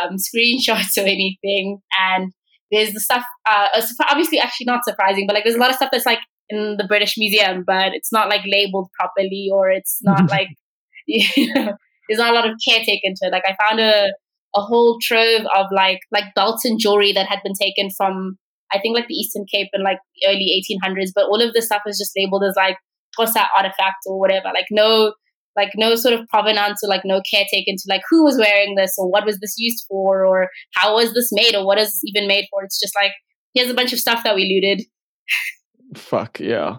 [0.03, 1.79] um, screenshots or anything.
[1.97, 2.31] And
[2.71, 3.67] there's the stuff, uh,
[4.09, 6.19] obviously, actually not surprising, but like there's a lot of stuff that's like
[6.51, 10.49] in the British Museum, but it's not like labeled properly or it's not like,
[11.07, 11.73] you know,
[12.07, 13.31] there's not a lot of care taken to it.
[13.31, 14.11] Like I found a,
[14.55, 18.37] a whole trove of like like belts and jewelry that had been taken from
[18.71, 21.81] I think like the Eastern Cape in like early 1800s, but all of this stuff
[21.85, 22.77] is just labeled as like
[23.17, 24.47] that artifact or whatever.
[24.53, 25.13] Like no
[25.55, 28.75] like no sort of provenance or like no care taken to like who was wearing
[28.75, 31.87] this or what was this used for or how was this made or what is
[31.87, 32.63] this even made for.
[32.63, 33.11] It's just like
[33.53, 34.85] here's a bunch of stuff that we looted.
[35.95, 36.77] Fuck yeah.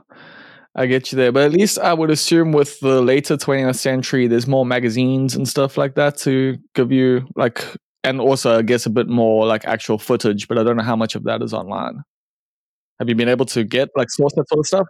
[0.75, 1.33] I get you there.
[1.33, 5.47] But at least I would assume with the later 20th century, there's more magazines and
[5.47, 7.65] stuff like that to give you like,
[8.05, 10.97] and also I guess a bit more like actual footage, but I don't know how
[10.97, 12.03] much of that is online.
[12.99, 14.87] Have you been able to get like source that sort of stuff?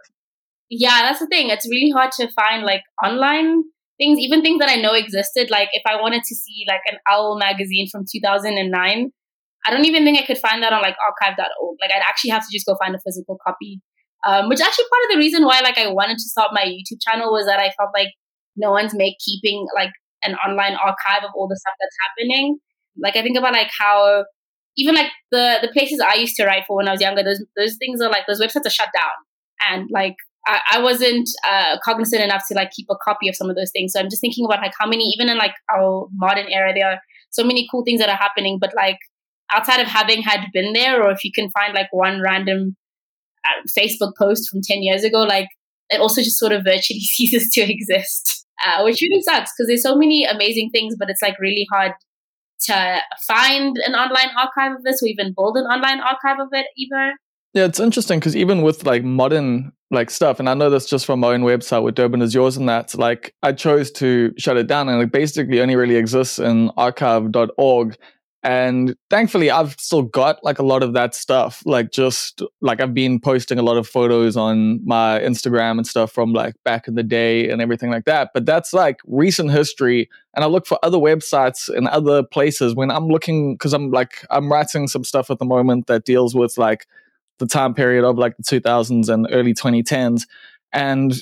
[0.79, 1.49] yeah, that's the thing.
[1.49, 3.63] It's really hard to find like online
[3.97, 5.51] things, even things that I know existed.
[5.51, 9.11] Like if I wanted to see like an Elle magazine from 2009,
[9.65, 11.77] I don't even think I could find that on like archive.org.
[11.81, 13.81] Like I'd actually have to just go find a physical copy.
[14.25, 17.01] Um, which actually part of the reason why like I wanted to start my YouTube
[17.01, 18.09] channel was that I felt like
[18.55, 19.91] no one's make keeping like
[20.23, 22.57] an online archive of all the stuff that's happening.
[22.97, 24.23] Like I think about like how
[24.77, 27.43] even like the the places I used to write for when I was younger, those
[27.57, 29.11] those things are like those websites are shut down.
[29.69, 33.49] And like I, I wasn't uh, cognizant enough to like keep a copy of some
[33.49, 33.93] of those things.
[33.93, 36.89] So I'm just thinking about like how many, even in like our modern era, there
[36.91, 36.99] are
[37.31, 38.57] so many cool things that are happening.
[38.59, 38.97] But like
[39.51, 42.75] outside of having had been there, or if you can find like one random
[43.77, 45.47] Facebook post from 10 years ago, like
[45.89, 49.83] it also just sort of virtually ceases to exist, uh, which really sucks because there's
[49.83, 51.93] so many amazing things, but it's like really hard
[52.61, 56.67] to find an online archive of this or even build an online archive of it
[56.77, 57.13] either.
[57.53, 61.05] Yeah, it's interesting because even with like modern like stuff, and I know this just
[61.05, 64.57] from my own website with Durban is yours and that, like I chose to shut
[64.57, 67.95] it down and it basically only really exists in archive.org.
[68.45, 71.63] And thankfully I've still got like a lot of that stuff.
[71.65, 76.11] Like just like I've been posting a lot of photos on my Instagram and stuff
[76.11, 78.31] from like back in the day and everything like that.
[78.33, 80.09] But that's like recent history.
[80.35, 84.25] And I look for other websites and other places when I'm looking because I'm like
[84.29, 86.85] I'm writing some stuff at the moment that deals with like
[87.39, 90.23] the time period of like the 2000s and early 2010s.
[90.73, 91.13] And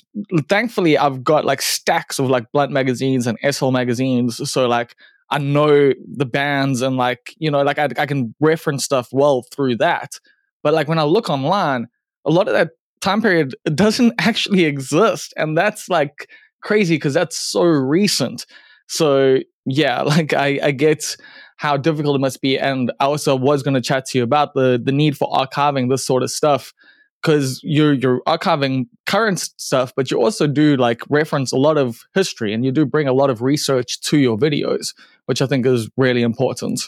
[0.47, 4.49] thankfully, I've got like stacks of like Blunt magazines and SL magazines.
[4.49, 4.95] So like
[5.31, 9.43] I know the bands and like, you know, like I, I can reference stuff well
[9.51, 10.19] through that.
[10.61, 11.87] But like when I look online,
[12.25, 15.33] a lot of that time period doesn't actually exist.
[15.37, 16.29] And that's like
[16.61, 18.45] crazy because that's so recent.
[18.87, 21.15] So yeah, like I, I get
[21.57, 22.57] how difficult it must be.
[22.57, 25.89] And I also was going to chat to you about the the need for archiving
[25.89, 26.73] this sort of stuff
[27.21, 32.01] because you're you're archiving current stuff, but you also do like reference a lot of
[32.13, 34.93] history and you do bring a lot of research to your videos,
[35.31, 36.81] which I think is really important.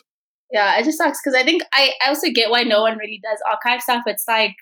[0.51, 3.21] Yeah, it just sucks because I think I, I also get why no one really
[3.23, 4.03] does archive stuff.
[4.05, 4.53] It's like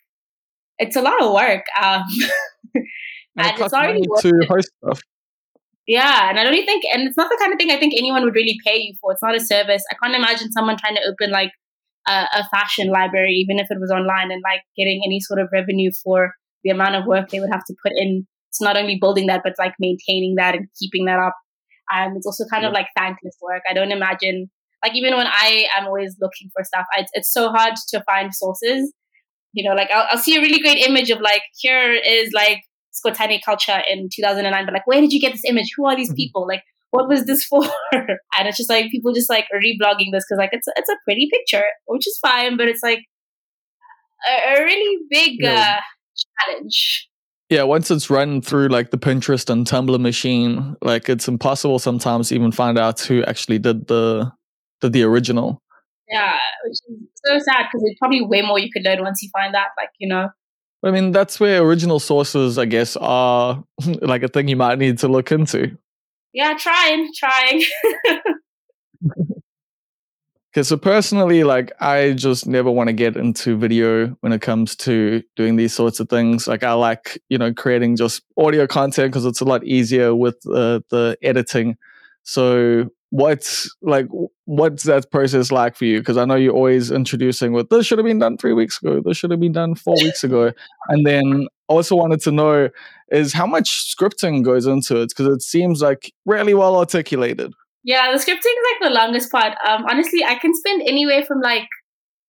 [0.78, 1.66] it's a lot of work.
[1.82, 2.04] Um,
[2.76, 2.86] and,
[3.38, 5.02] and it's already to host stuff.
[5.88, 7.96] Yeah, and I don't even think, and it's not the kind of thing I think
[7.98, 9.14] anyone would really pay you for.
[9.14, 9.84] It's not a service.
[9.92, 11.54] I can't imagine someone trying to open like
[12.08, 15.50] a, a fashion library, even if it was online, and like getting any sort of
[15.52, 18.28] revenue for the amount of work they would have to put in.
[18.50, 21.34] It's not only building that, but like maintaining that and keeping that up.
[21.92, 22.70] And it's also kind yeah.
[22.70, 23.64] of like thankless work.
[23.70, 24.50] I don't imagine,
[24.84, 28.34] like, even when I am always looking for stuff, I, it's so hard to find
[28.34, 28.94] sources.
[29.54, 32.62] You know, like I'll, I'll see a really great image of like, here is like
[32.94, 35.72] Skhothane culture in 2009, but like, where did you get this image?
[35.76, 36.16] Who are these mm-hmm.
[36.16, 36.48] people?
[36.48, 37.64] Like, what was this for?
[37.94, 41.30] and it's just like people just like reblogging this because like it's it's a pretty
[41.32, 43.04] picture, which is fine, but it's like
[44.28, 45.80] a, a really big yeah.
[45.80, 47.10] uh, challenge.
[47.52, 52.30] Yeah, once it's run through like the Pinterest and Tumblr machine, like it's impossible sometimes
[52.30, 54.32] to even find out who actually did the
[54.80, 55.62] did the original.
[56.10, 59.30] Yeah, which is so sad because there's probably way more you could learn once you
[59.34, 59.68] find that.
[59.78, 60.30] Like you know,
[60.82, 63.62] I mean, that's where original sources, I guess, are
[64.02, 65.78] like a thing you might need to look into.
[66.34, 67.64] Yeah, trying, trying.
[70.54, 74.76] Okay, so personally, like I just never want to get into video when it comes
[74.78, 76.46] to doing these sorts of things.
[76.46, 80.36] Like I like, you know, creating just audio content because it's a lot easier with
[80.48, 81.78] uh, the editing.
[82.24, 84.08] So what's like
[84.44, 86.00] what's that process like for you?
[86.00, 89.02] Because i know you're always introducing with this should have been done three weeks ago.
[89.06, 90.52] This should have been done four weeks ago.
[90.90, 92.70] And then also wanted to know
[93.10, 95.14] is how much scripting goes into it?
[95.16, 99.54] Because it seems like really well articulated yeah the scripting is like the longest part
[99.68, 101.68] um honestly i can spend anywhere from like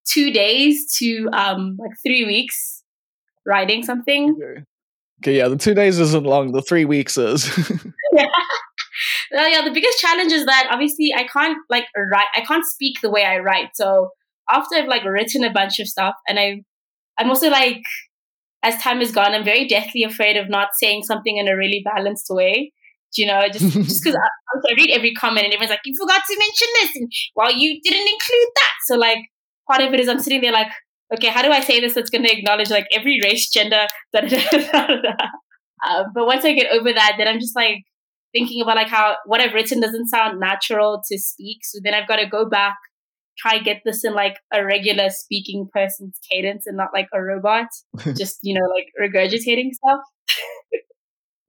[0.06, 2.82] two days to um like three weeks
[3.46, 4.64] writing something okay,
[5.22, 7.46] okay yeah the two days isn't long the three weeks is
[8.12, 8.26] yeah
[9.36, 12.26] uh, yeah, the biggest challenge is that obviously I can't like write.
[12.36, 13.70] I can't speak the way I write.
[13.74, 14.10] So
[14.50, 16.62] after I've like written a bunch of stuff, and I,
[17.18, 17.82] I'm also like,
[18.62, 21.82] as time has gone, I'm very deathly afraid of not saying something in a really
[21.84, 22.72] balanced way.
[23.16, 24.28] You know, just just because I,
[24.70, 27.80] I read every comment and everyone's like, you forgot to mention this, and well, you
[27.82, 28.72] didn't include that.
[28.86, 29.18] So like,
[29.68, 30.68] part of it is I'm sitting there like,
[31.14, 34.20] okay, how do I say this that's going to acknowledge like every race, gender, da
[34.20, 35.12] da da da.
[35.84, 37.78] Uh, but once I get over that, then I'm just like,
[38.32, 41.58] thinking about like how what I've written doesn't sound natural to speak.
[41.62, 42.76] So then I've got to go back,
[43.38, 47.66] try get this in like a regular speaking person's cadence and not like a robot,
[48.16, 50.00] just, you know, like regurgitating stuff.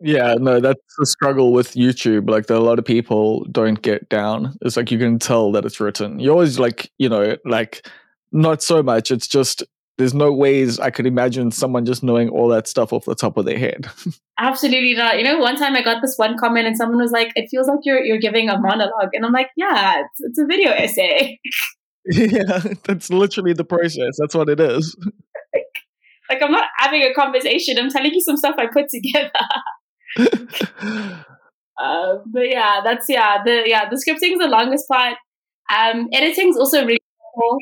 [0.03, 2.29] yeah, no, that's the struggle with YouTube.
[2.29, 4.57] Like a lot of people don't get down.
[4.61, 6.19] It's like you can tell that it's written.
[6.19, 7.87] You always like, you know, like
[8.33, 9.11] not so much.
[9.11, 9.63] It's just
[9.97, 13.37] there's no ways I could imagine someone just knowing all that stuff off the top
[13.37, 13.87] of their head.
[14.39, 15.17] Absolutely not.
[15.19, 17.67] You know, one time I got this one comment and someone was like, "It feels
[17.67, 21.39] like you're you're giving a monologue," and I'm like, "Yeah, it's, it's a video essay."
[22.05, 24.17] yeah, that's literally the process.
[24.17, 24.97] That's what it is.
[25.53, 25.63] like,
[26.29, 27.77] like I'm not having a conversation.
[27.77, 29.31] I'm telling you some stuff I put together.
[30.17, 31.23] Uh,
[32.25, 35.15] but yeah, that's yeah the yeah the scripting is the longest part.
[35.73, 36.99] Um, editing is also really
[37.35, 37.57] cool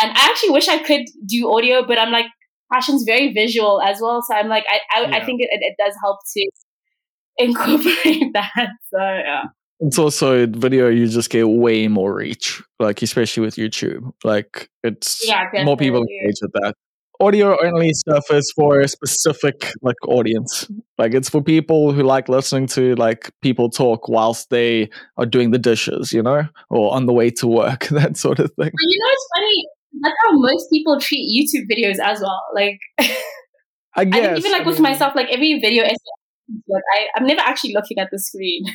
[0.00, 2.26] and I actually wish I could do audio, but I'm like,
[2.72, 4.22] fashion's very visual as well.
[4.22, 5.16] So I'm like, I I, yeah.
[5.16, 6.50] I think it, it does help to
[7.38, 8.68] incorporate that.
[8.92, 9.44] So yeah.
[9.80, 10.88] It's also video.
[10.88, 14.12] You just get way more reach, like especially with YouTube.
[14.24, 16.74] Like it's yeah, more people engage with that.
[17.20, 20.68] Audio only stuff is for a specific like audience.
[20.96, 25.50] Like it's for people who like listening to like people talk whilst they are doing
[25.50, 28.70] the dishes, you know, or on the way to work, that sort of thing.
[28.78, 29.64] You know, it's funny.
[30.02, 32.42] That's how most people treat YouTube videos as well.
[32.54, 32.78] Like,
[33.94, 35.94] I guess I even like I with mean, myself, like every video, essay,
[36.68, 38.64] like I, I'm never actually looking at the screen.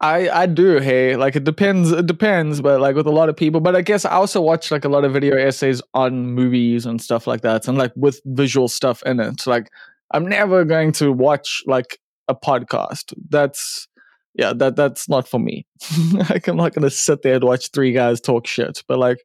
[0.00, 0.78] I I do.
[0.78, 1.90] Hey, like it depends.
[1.90, 3.60] It depends, but like with a lot of people.
[3.60, 7.00] But I guess I also watch like a lot of video essays on movies and
[7.00, 9.46] stuff like that, and like with visual stuff in it.
[9.46, 9.70] Like
[10.12, 13.14] I'm never going to watch like a podcast.
[13.28, 13.88] That's
[14.34, 15.66] yeah, that that's not for me.
[16.12, 18.82] like I'm not going to sit there and watch three guys talk shit.
[18.86, 19.18] But like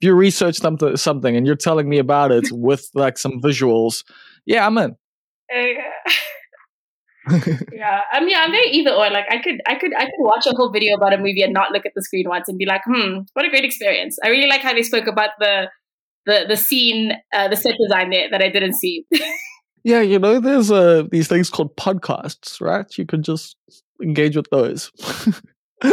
[0.00, 4.04] if you research something something and you're telling me about it with like some visuals,
[4.44, 4.96] yeah, I'm in.
[7.72, 9.10] yeah, I mean, I'm very either or.
[9.10, 11.52] Like, I could, I could, I could watch a whole video about a movie and
[11.52, 14.28] not look at the screen once and be like, "Hmm, what a great experience." I
[14.28, 15.70] really like how they spoke about the,
[16.26, 19.06] the, the scene, uh, the set design there that I didn't see.
[19.86, 22.86] Yeah, you know, there's uh, these things called podcasts, right?
[22.98, 23.54] You could just
[24.02, 24.90] engage with those.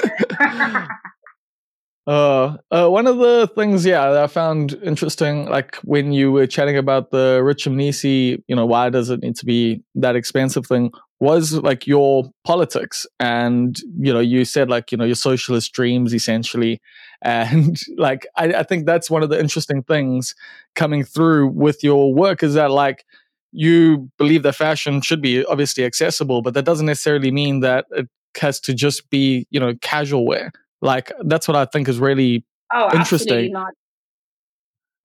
[2.08, 6.48] uh, uh, one of the things, yeah, that I found interesting, like when you were
[6.48, 10.66] chatting about the Rich Mnisi, you know, why does it need to be that expensive
[10.66, 10.92] thing,
[11.24, 13.08] was like your politics.
[13.20, 16.82] And, you know, you said like, you know, your socialist dreams essentially.
[17.26, 20.36] And like, I, I think that's one of the interesting things
[20.76, 23.06] coming through with your work is that like,
[23.54, 28.10] you believe that fashion should be obviously accessible, but that doesn't necessarily mean that it
[28.42, 30.52] has to just be, you know, casual wear.
[30.82, 32.44] Like that's what I think is really
[32.74, 33.56] oh, Interesting.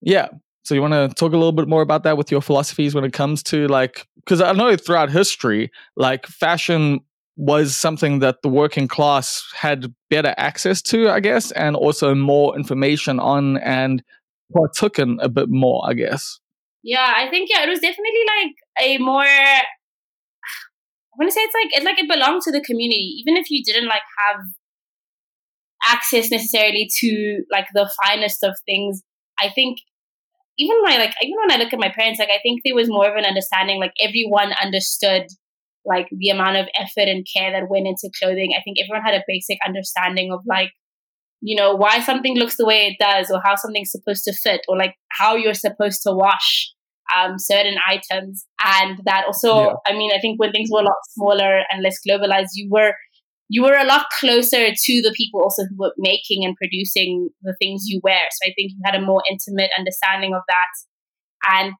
[0.00, 0.28] yeah.
[0.68, 3.02] So you want to talk a little bit more about that with your philosophies when
[3.02, 7.00] it comes to like because I know throughout history, like fashion
[7.38, 12.54] was something that the working class had better access to, I guess, and also more
[12.54, 14.02] information on and
[14.54, 16.38] partook in a bit more, I guess.
[16.82, 18.52] Yeah, I think yeah, it was definitely like
[18.82, 19.22] a more.
[19.22, 19.62] I
[21.18, 23.64] want to say it's like it like it belonged to the community, even if you
[23.64, 24.42] didn't like have
[25.82, 29.02] access necessarily to like the finest of things.
[29.40, 29.78] I think
[30.58, 32.88] even my like even when I look at my parents, like I think there was
[32.88, 33.80] more of an understanding.
[33.80, 35.26] Like everyone understood
[35.84, 38.52] like the amount of effort and care that went into clothing.
[38.58, 40.70] I think everyone had a basic understanding of like
[41.40, 44.60] you know why something looks the way it does or how something's supposed to fit
[44.68, 46.72] or like how you're supposed to wash
[47.16, 49.74] um, certain items and that also Yeah.
[49.86, 52.92] i mean i think when things were a lot smaller and less globalized you were
[53.48, 57.56] you were a lot closer to the people also who were making and producing the
[57.60, 61.72] things you wear so i think you had a more intimate understanding of that and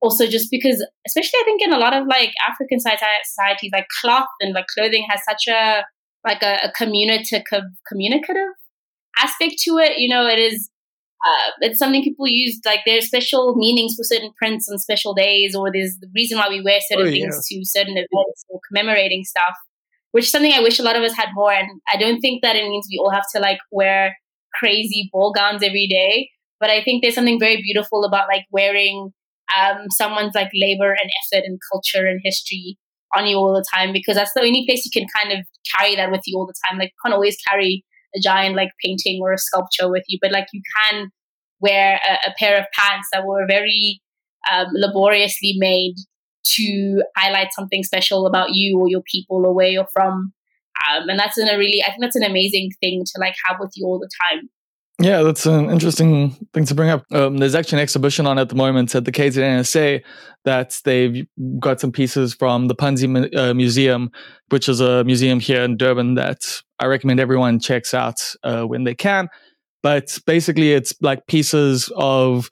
[0.00, 3.86] also just because especially i think in a lot of like african soci- societies like
[4.00, 5.82] cloth and like clothing has such a
[6.24, 8.52] like a, a communicative communicative
[9.18, 9.98] aspect to it.
[9.98, 10.70] You know, it is
[11.24, 15.54] uh, it's something people use like there's special meanings for certain prints on special days,
[15.54, 19.24] or there's the reason why we wear certain Oh, things to certain events or commemorating
[19.24, 19.56] stuff.
[20.12, 22.42] Which is something I wish a lot of us had more, and I don't think
[22.42, 24.16] that it means we all have to like wear
[24.54, 26.30] crazy ball gowns every day.
[26.60, 29.12] But I think there's something very beautiful about like wearing
[29.58, 32.78] um, someone's like labor and effort and culture and history
[33.14, 35.46] on you all the time because that's the only place you can kind of
[35.76, 36.78] carry that with you all the time.
[36.78, 37.84] Like you can't always carry
[38.14, 41.10] a giant like painting or a sculpture with you, but like you can
[41.60, 44.00] wear a, a pair of pants that were very
[44.50, 45.94] um, laboriously made
[46.44, 50.32] to highlight something special about you or your people or where you're from.
[50.90, 53.58] Um, and that's in a really, I think that's an amazing thing to like have
[53.60, 54.48] with you all the time.
[55.00, 57.04] Yeah, that's an interesting thing to bring up.
[57.10, 60.02] Um, there's actually an exhibition on at the moment at the KZNSA
[60.44, 61.26] that they've
[61.58, 64.12] got some pieces from the Phansi uh, Museum,
[64.50, 68.84] which is a museum here in Durban that I recommend everyone checks out uh, when
[68.84, 69.28] they can.
[69.82, 72.50] But basically, it's like pieces of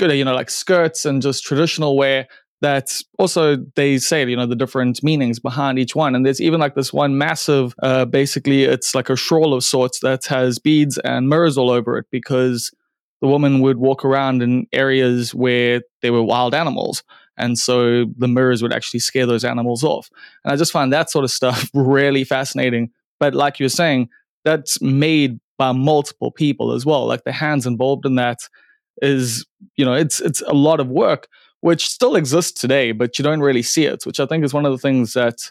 [0.00, 2.28] you know, like skirts and just traditional wear
[2.64, 6.14] that also they say you know the different meanings behind each one.
[6.14, 10.00] And there's even like this one massive uh basically it's like a shawl of sorts
[10.00, 12.72] that has beads and mirrors all over it because
[13.20, 17.02] the woman would walk around in areas where there were wild animals.
[17.36, 20.08] And so the mirrors would actually scare those animals off.
[20.42, 22.90] And i just find that sort of stuff really fascinating.
[23.20, 24.08] But like you were saying
[24.42, 27.04] that's made by multiple people as well.
[27.06, 28.38] Like the hands involved in that
[29.02, 29.44] is
[29.76, 31.28] you know it's it's a lot of work
[31.64, 34.66] which still exists today, but you don't really see it, which I think is one
[34.66, 35.50] of the things that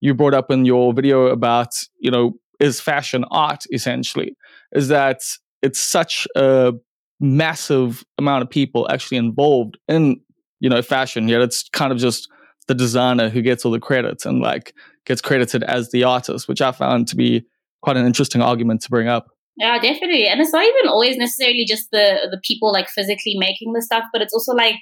[0.00, 4.36] you brought up in your video about, you know, is fashion art essentially,
[4.70, 5.20] is that
[5.60, 6.74] it's such a
[7.18, 10.20] massive amount of people actually involved in,
[10.60, 11.26] you know, fashion.
[11.26, 12.28] Yet it's kind of just
[12.68, 14.72] the designer who gets all the credits and like
[15.06, 17.44] gets credited as the artist, which I found to be
[17.82, 19.26] quite an interesting argument to bring up.
[19.56, 20.28] Yeah, definitely.
[20.28, 24.04] And it's not even always necessarily just the the people like physically making the stuff,
[24.12, 24.78] but it's also like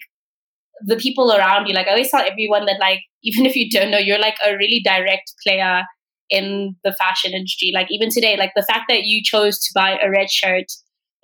[0.85, 1.75] the people around you.
[1.75, 4.57] Like I always tell everyone that like even if you don't know, you're like a
[4.57, 5.83] really direct player
[6.31, 7.71] in the fashion industry.
[7.75, 10.67] Like even today, like the fact that you chose to buy a red shirt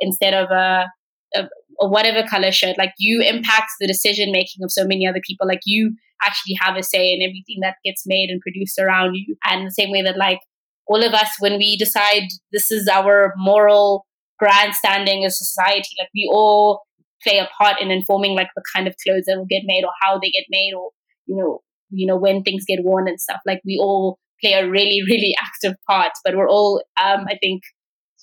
[0.01, 0.87] instead of a,
[1.35, 1.49] a,
[1.81, 5.47] a whatever color shirt, like you impact the decision making of so many other people.
[5.47, 9.37] Like you actually have a say in everything that gets made and produced around you.
[9.45, 10.39] And the same way that like
[10.87, 14.07] all of us, when we decide this is our moral
[14.39, 16.83] grandstanding as society, like we all
[17.25, 19.93] play a part in informing like the kind of clothes that will get made or
[20.03, 20.91] how they get made or
[21.27, 21.61] you know
[21.91, 23.41] you know when things get worn and stuff.
[23.47, 27.63] Like we all play a really really active part but we're all um i think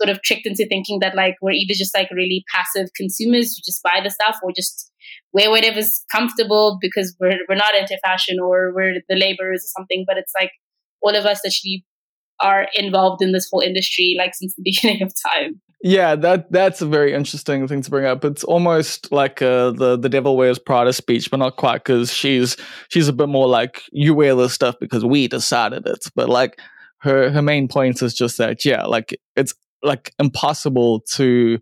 [0.01, 3.61] sort of tricked into thinking that like we're either just like really passive consumers who
[3.65, 4.91] just buy the stuff or just
[5.33, 10.05] wear whatever's comfortable because we're we're not into fashion or we're the laborers or something.
[10.07, 10.51] But it's like
[11.01, 11.85] all of us actually
[12.41, 16.81] are involved in this whole industry like since the beginning of time yeah, that that's
[16.81, 18.25] a very interesting thing to bring up.
[18.25, 22.57] It's almost like uh, the the Devil Wears Prada speech, but not quite because she's
[22.89, 26.05] she's a bit more like you wear this stuff because we decided it.
[26.15, 26.59] But like
[26.99, 31.59] her her main point is just that yeah, like it's like impossible to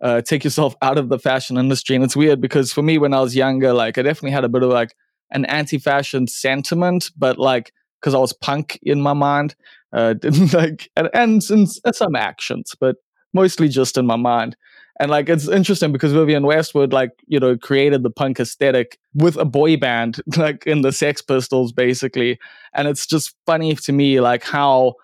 [0.00, 3.12] uh, take yourself out of the fashion industry, and it's weird because for me when
[3.12, 4.94] I was younger, like I definitely had a bit of like
[5.32, 9.54] an anti-fashion sentiment, but like because I was punk in my mind,
[9.92, 12.96] uh, didn't like and, and, and some actions, but
[13.32, 14.56] mostly just in my mind.
[14.98, 19.36] And like it's interesting because Vivienne Westwood, like, you know, created the punk aesthetic with
[19.36, 22.38] a boy band, like in the Sex Pistols, basically.
[22.74, 24.94] And it's just funny to me, like how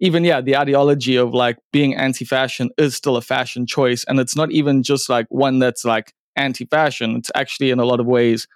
[0.00, 4.04] even yeah, the ideology of like being anti-fashion is still a fashion choice.
[4.08, 7.16] And it's not even just like one that's like anti-fashion.
[7.16, 8.48] It's actually in a lot of ways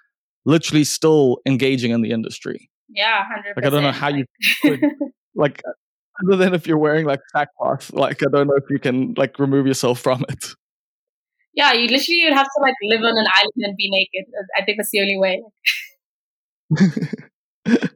[0.47, 2.71] literally still engaging in the industry.
[2.89, 3.53] Yeah, hundred.
[3.57, 4.25] Like I don't know how you
[4.63, 4.81] could,
[5.37, 5.63] like
[6.23, 9.39] other than if you're wearing like sackcloth, like I don't know if you can like
[9.39, 10.47] remove yourself from it.
[11.55, 14.31] Yeah, you literally would have to like live on an island and be naked.
[14.57, 15.43] I think that's the only way.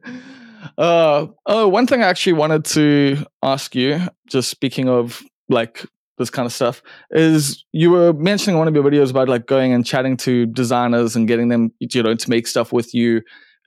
[0.77, 5.85] uh oh, one thing I actually wanted to ask you, just speaking of like
[6.17, 6.81] this kind of stuff,
[7.11, 11.15] is you were mentioning one of your videos about like going and chatting to designers
[11.15, 13.21] and getting them, you know, to make stuff with you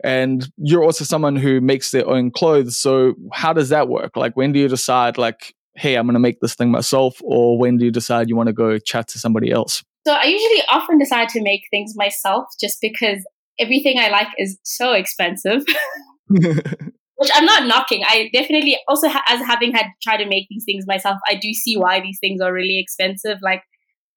[0.05, 4.17] and you're also someone who makes their own clothes so how does that work?
[4.17, 7.59] Like when do you decide like hey i'm going to make this thing myself or
[7.59, 9.83] when do you decide you want to go chat to somebody else?
[10.07, 13.25] So i usually often decide to make things myself just because
[13.59, 15.63] everything i like is so expensive
[16.29, 18.03] which i'm not knocking.
[18.07, 21.53] I definitely also ha- as having had tried to make these things myself i do
[21.53, 23.39] see why these things are really expensive.
[23.43, 23.63] Like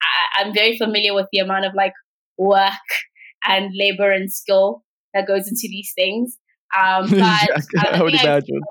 [0.01, 1.93] I- i'm very familiar with the amount of like
[2.37, 2.87] work
[3.47, 4.83] and labor and skill
[5.17, 6.37] that goes into these things.
[6.77, 7.45] Um, but yeah,
[7.79, 8.61] I, I would imagine.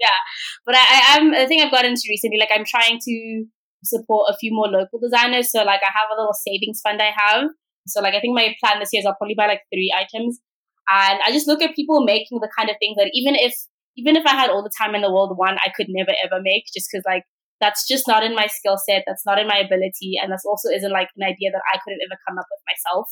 [0.00, 0.18] yeah,
[0.66, 2.38] but I, I'm the thing I've got into recently.
[2.38, 3.44] Like I'm trying to
[3.84, 5.50] support a few more local designers.
[5.50, 7.48] So like I have a little savings fund I have.
[7.86, 10.40] So like I think my plan this year is I'll probably buy like three items,
[10.88, 13.54] and I just look at people making the kind of things that even if
[13.96, 16.40] even if I had all the time in the world, one I could never ever
[16.42, 17.24] make just because like
[17.60, 19.04] that's just not in my skill set.
[19.06, 21.92] That's not in my ability, and that's also isn't like an idea that I could
[21.92, 23.08] have ever come up with myself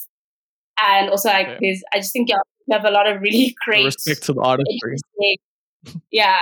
[0.82, 1.58] and also like okay.
[1.60, 2.36] there's I just think you
[2.70, 4.96] have a lot of really great respect to the artistry.
[6.10, 6.38] yeah.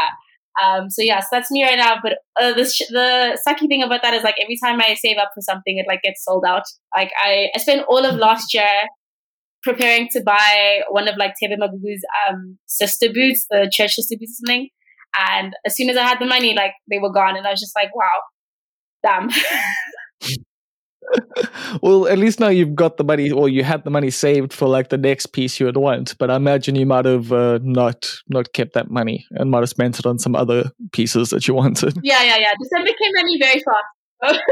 [0.62, 1.96] Um, so yeah, so that's me right now.
[2.02, 5.18] But uh, the sh- the sucky thing about that is like every time I save
[5.18, 6.64] up for something, it like gets sold out.
[6.94, 8.86] Like I I spent all of last year
[9.62, 14.32] preparing to buy one of like Thebe Magugu's um sister boots, the church sister boots
[14.32, 14.68] or something.
[15.18, 17.60] And as soon as I had the money, like they were gone, and I was
[17.60, 18.20] just like, wow,
[19.02, 19.28] damn.
[21.82, 24.68] well, at least now you've got the money, or you had the money saved for
[24.68, 26.16] like the next piece you would want.
[26.18, 29.68] But I imagine you might have uh, not not kept that money and might have
[29.68, 31.96] spent it on some other pieces that you wanted.
[32.02, 32.52] Yeah, yeah, yeah.
[32.62, 34.46] December came money very fast.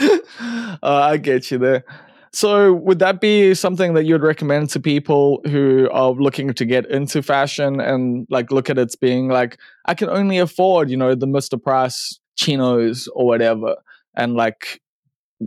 [0.82, 1.84] uh, I get you there.
[2.32, 6.84] So, would that be something that you'd recommend to people who are looking to get
[6.90, 11.14] into fashion and like look at it being like, I can only afford, you know,
[11.14, 11.62] the Mr.
[11.62, 13.76] Price chinos or whatever?
[14.16, 14.80] And like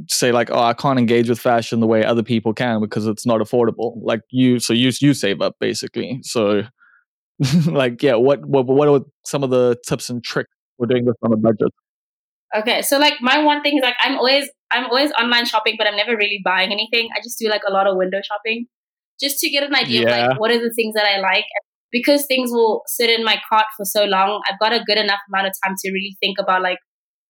[0.10, 3.26] say like oh i can't engage with fashion the way other people can because it's
[3.26, 3.98] not affordable.
[4.02, 6.20] Like you so you you save up basically.
[6.24, 6.64] So
[7.66, 11.16] like yeah what what what are some of the tips and tricks for doing this
[11.24, 11.74] on a budget?
[12.56, 15.88] Okay so like my one thing is like i'm always i'm always online shopping but
[15.88, 17.10] i'm never really buying anything.
[17.16, 18.68] I just do like a lot of window shopping
[19.20, 20.08] just to get an idea yeah.
[20.08, 21.46] of like what are the things that i like.
[21.90, 25.20] Because things will sit in my cart for so long i've got a good enough
[25.30, 26.80] amount of time to really think about like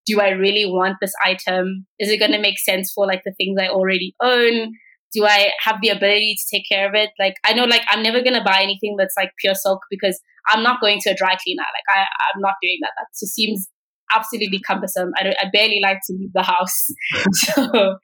[0.07, 1.85] do I really want this item?
[1.99, 4.71] Is it going to make sense for like the things I already own?
[5.13, 7.11] Do I have the ability to take care of it?
[7.19, 10.19] Like, I know, like, I'm never going to buy anything that's like pure silk because
[10.47, 11.63] I'm not going to a dry cleaner.
[11.63, 12.91] Like, I, I'm not doing that.
[12.97, 13.67] That just seems
[14.13, 15.11] absolutely cumbersome.
[15.19, 16.87] I, don't, I barely like to leave the house.
[17.33, 17.97] so,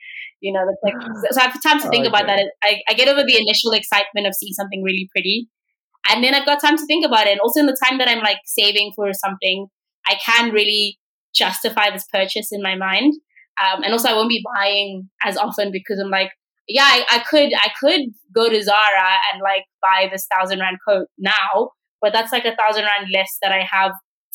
[0.43, 1.01] You know, that's like
[1.31, 2.09] so I have time to think okay.
[2.09, 2.51] about that.
[2.61, 5.47] I, I get over the initial excitement of seeing something really pretty,
[6.09, 7.31] and then I've got time to think about it.
[7.31, 9.67] And also in the time that I'm like saving for something,
[10.05, 10.99] I can really
[11.33, 13.13] justify this purchase in my mind.
[13.61, 16.31] Um, and also I won't be buying as often because I'm like,
[16.67, 18.01] yeah, I, I could I could
[18.33, 21.71] go to Zara and like buy this thousand rand coat now,
[22.01, 23.91] but that's like a thousand rand less that I have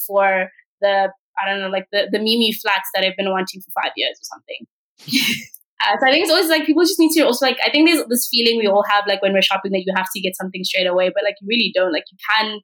[0.06, 0.48] for
[0.80, 3.92] the I don't know like the the Mimi flats that I've been wanting for five
[3.96, 4.66] years or something.
[5.84, 7.88] uh, so I think it's always like people just need to also like I think
[7.88, 10.36] there's this feeling we all have like when we're shopping that you have to get
[10.36, 11.92] something straight away, but like you really don't.
[11.92, 12.60] Like you can,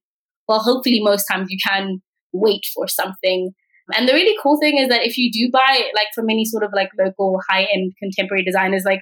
[0.46, 3.54] well, hopefully most times you can wait for something
[3.92, 6.64] and the really cool thing is that if you do buy like from any sort
[6.64, 9.00] of like local high end contemporary designers, like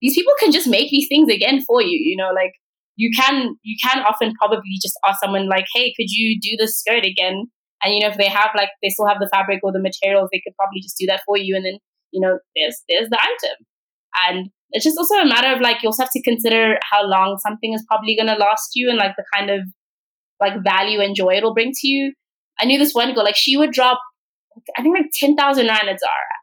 [0.00, 1.98] these people can just make these things again for you.
[1.98, 2.52] You know, like
[2.96, 6.68] you can you can often probably just ask someone like, hey, could you do the
[6.68, 7.46] skirt again?
[7.82, 10.28] And you know, if they have like they still have the fabric or the materials,
[10.32, 11.56] they could probably just do that for you.
[11.56, 11.78] And then
[12.12, 13.66] you know, there's there's the item.
[14.28, 17.38] And it's just also a matter of like you also have to consider how long
[17.38, 19.60] something is probably going to last you and like the kind of
[20.40, 22.12] like value and joy it'll bring to you.
[22.60, 24.00] I knew this one girl, like she would drop
[24.76, 26.36] I think like 10,000 Rand at Zara.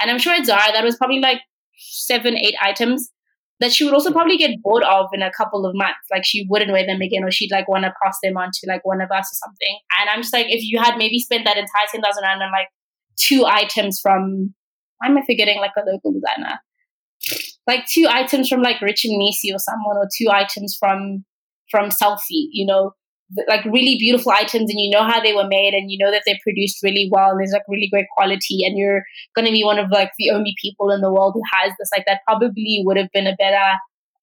[0.00, 1.40] And I'm sure at Zara, that was probably like
[1.76, 3.10] seven, eight items
[3.60, 6.06] that she would also probably get bored of in a couple of months.
[6.10, 8.68] Like she wouldn't wear them again, or she'd like want to pass them on to
[8.68, 9.78] like one of us or something.
[10.00, 12.68] And I'm just like, if you had maybe spent that entire 10,000 Rand on like
[13.16, 14.54] two items from,
[14.98, 16.58] why am I forgetting like a local designer?
[17.66, 21.24] Like two items from like Rich Mnisi or someone, or two items from
[21.70, 22.92] from Selfie, you know,
[23.46, 26.22] like really beautiful items and you know how they were made and you know that
[26.24, 29.02] they're produced really well and there's like really great quality and you're
[29.34, 31.90] going to be one of like the only people in the world who has this
[31.94, 33.74] like that probably would have been a better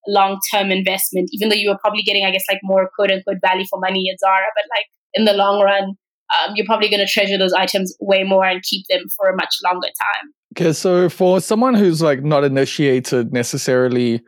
[0.08, 3.66] long-term investment even though you were probably getting i guess like more quote unquote value
[3.70, 5.96] for money at zara but like in the long run
[6.34, 9.36] um, you're probably going to treasure those items way more and keep them for a
[9.36, 10.34] much longer time.
[10.58, 14.22] Okay so for someone who's like not initiated necessarily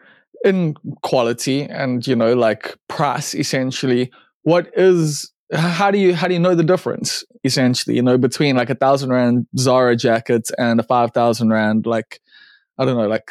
[0.45, 4.11] in quality and you know like price essentially
[4.47, 7.97] what is how do you how do you know the difference essentially?
[7.97, 12.21] You know between like a thousand rand zara jacket and a five thousand rand like
[12.77, 13.29] i don't know like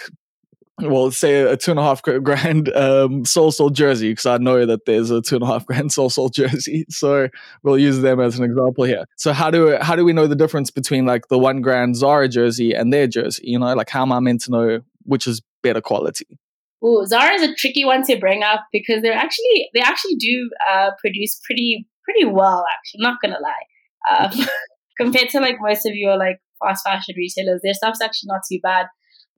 [0.82, 4.66] well say a two and a half grand um Soul Soul jersey because i know
[4.66, 7.30] that there's a two and a half grand Soul Soul jersey so
[7.62, 9.06] we'll use them as an example here.
[9.16, 12.28] So how do how do we know the difference between like the one grand zara
[12.28, 13.44] jersey and their jersey?
[13.46, 16.26] You know like how am i meant to know which is better quality
[16.86, 20.50] Ooh, Zara is a tricky one to bring up because they're actually they actually do
[20.70, 22.64] uh, produce pretty pretty well.
[22.70, 24.38] Actually, I'm not gonna lie.
[24.40, 24.46] Um,
[24.98, 28.60] compared to like most of your like fast fashion retailers, their stuff's actually not too
[28.62, 28.86] bad.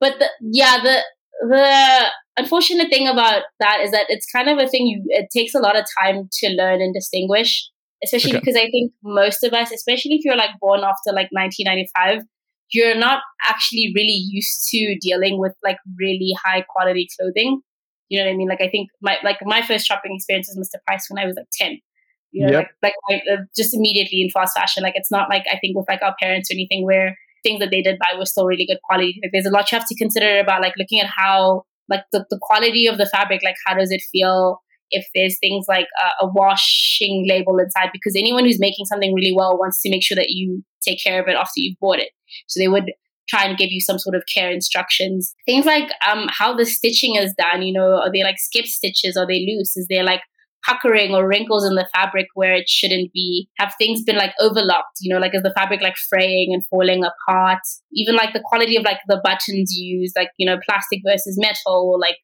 [0.01, 1.03] But the, yeah, the
[1.49, 5.55] the unfortunate thing about that is that it's kind of a thing you it takes
[5.55, 7.68] a lot of time to learn and distinguish
[8.03, 8.40] especially okay.
[8.40, 12.22] because i think most of us especially if you're like born after like 1995
[12.73, 17.61] you're not actually really used to dealing with like really high quality clothing.
[18.09, 18.49] You know what I mean?
[18.49, 20.79] Like I think my like my first shopping experience was Mr.
[20.87, 21.79] Price when I was like ten.
[22.31, 22.69] You know, yep.
[22.83, 24.83] like, like uh, just immediately in fast fashion.
[24.83, 27.71] Like it's not like I think with like our parents or anything where things that
[27.71, 29.19] they did buy were still really good quality.
[29.23, 32.27] Like there's a lot you have to consider about like looking at how like the,
[32.29, 34.61] the quality of the fabric, like how does it feel?
[34.91, 39.34] If there's things like a, a washing label inside, because anyone who's making something really
[39.34, 42.11] well wants to make sure that you take care of it after you've bought it.
[42.47, 42.93] So they would
[43.28, 45.34] try and give you some sort of care instructions.
[45.47, 49.16] Things like um, how the stitching is done, you know, are they like skip stitches?
[49.16, 49.76] Are they loose?
[49.76, 50.22] Is there like
[50.64, 53.49] puckering or wrinkles in the fabric where it shouldn't be?
[53.59, 54.99] Have things been like overlocked?
[55.01, 57.61] You know, like is the fabric like fraying and falling apart?
[57.93, 61.91] Even like the quality of like the buttons used, like, you know, plastic versus metal
[61.93, 62.16] or like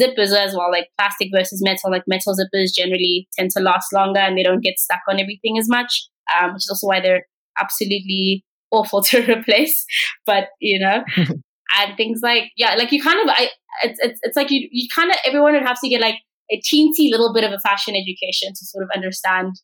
[0.00, 1.90] zippers as well, like plastic versus metal.
[1.90, 5.58] Like metal zippers generally tend to last longer and they don't get stuck on everything
[5.58, 7.26] as much, um, which is also why they're
[7.58, 9.84] absolutely awful to replace,
[10.26, 13.50] but you know, and things like yeah, like you kind of I
[13.82, 16.16] it's it's, it's like you you kind of everyone would have to get like
[16.50, 19.54] a teensy little bit of a fashion education to sort of understand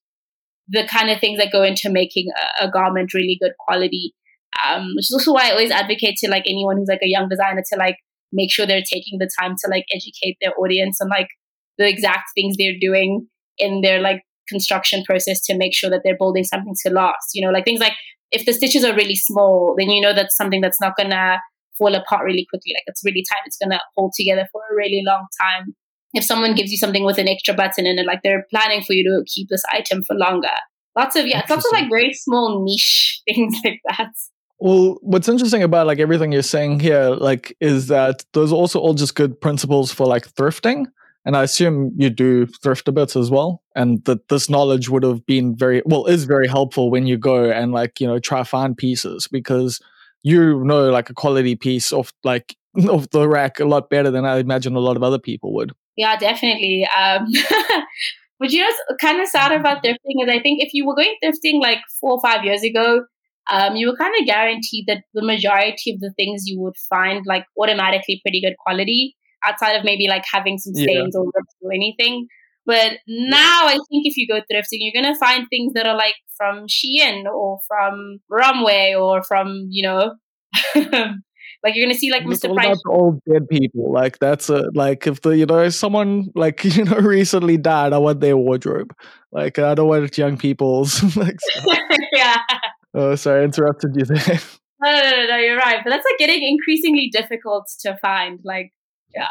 [0.69, 2.29] the kind of things that go into making
[2.61, 4.15] a, a garment really good quality.
[4.67, 7.29] Um, which is also why I always advocate to like anyone who's like a young
[7.29, 7.97] designer to like
[8.33, 11.29] make sure they're taking the time to like educate their audience on like
[11.79, 13.27] the exact things they're doing
[13.59, 17.31] in their like construction process to make sure that they're building something to last.
[17.35, 17.95] You know, like things like
[18.31, 21.39] if the stitches are really small, then you know that's something that's not gonna
[21.77, 22.73] fall apart really quickly.
[22.75, 25.75] Like it's really tight, it's gonna hold together for a really long time.
[26.15, 28.95] If someone gives you something with an extra button in it, like they're planning for
[28.95, 30.49] you to keep this item for longer.
[30.97, 34.13] Lots of yeah, lots of like very small niche things like that.
[34.61, 38.81] Well, what's interesting about like everything you're saying here, like, is that those are also
[38.81, 40.87] all just good principles for like thrifting.
[41.25, 43.63] And I assume you do thrift a bit as well.
[43.77, 47.51] And that this knowledge would have been very, well, is very helpful when you go
[47.51, 49.81] and like, you know, try find pieces because
[50.23, 52.57] you know like a quality piece of like
[52.89, 55.73] of the rack a lot better than I imagine a lot of other people would.
[55.97, 56.87] Yeah, definitely.
[56.97, 57.27] Um,
[58.39, 61.15] but you know, kind of sad about thrifting is I think if you were going
[61.23, 63.05] thrifting like four or five years ago,
[63.51, 67.25] um, you were kind of guaranteed that the majority of the things you would find
[67.27, 71.21] like automatically pretty good quality outside of maybe like having some stains yeah.
[71.21, 71.31] or
[71.63, 72.27] or anything.
[72.67, 76.17] But now I think if you go thrifting, you're gonna find things that are like
[76.37, 80.15] from Shein or from Romwe or from you know
[81.65, 82.55] Like you're gonna see like Mr.
[82.55, 82.81] Price.
[82.89, 83.93] old dead people.
[83.93, 87.99] Like that's a like if the you know someone like you know recently died, I
[87.99, 88.95] want their wardrobe.
[89.33, 91.03] Like I don't want young people's.
[91.17, 91.37] like,
[92.13, 92.37] yeah.
[92.95, 94.41] Oh, sorry, I interrupted you there.
[94.81, 95.81] No, no, no, no, you're right.
[95.83, 98.39] But that's like getting increasingly difficult to find.
[98.45, 98.73] Like,
[99.13, 99.27] yeah,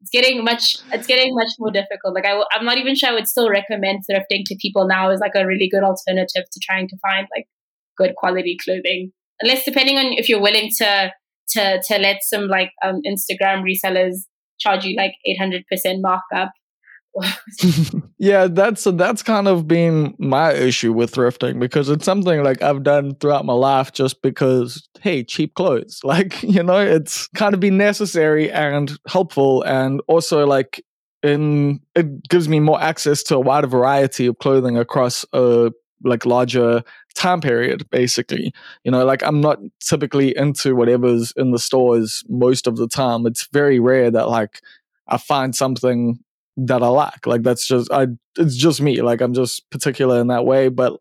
[0.00, 0.76] it's getting much.
[0.90, 2.14] It's getting much more difficult.
[2.14, 5.20] Like, I, I'm not even sure I would still recommend thrifting to people now as
[5.20, 7.46] like a really good alternative to trying to find like
[7.98, 9.12] good quality clothing.
[9.42, 11.12] Unless, depending on if you're willing to
[11.50, 14.14] to to let some like um, Instagram resellers
[14.58, 15.62] charge you like 800%
[16.00, 16.52] markup.
[18.18, 22.82] yeah, that's that's kind of been my issue with thrifting because it's something like I've
[22.82, 26.00] done throughout my life just because hey, cheap clothes.
[26.10, 30.82] Like, you know, it's kind of been necessary and helpful and also like
[31.22, 35.70] in it gives me more access to a wider variety of clothing across a
[36.02, 36.82] like larger
[37.14, 38.52] time period basically
[38.84, 43.26] you know like i'm not typically into whatever's in the stores most of the time
[43.26, 44.60] it's very rare that like
[45.08, 46.18] i find something
[46.66, 47.26] that i lack.
[47.26, 48.06] like that's just i
[48.38, 49.02] it's just me.
[49.02, 51.00] Like i'm just particular in that way but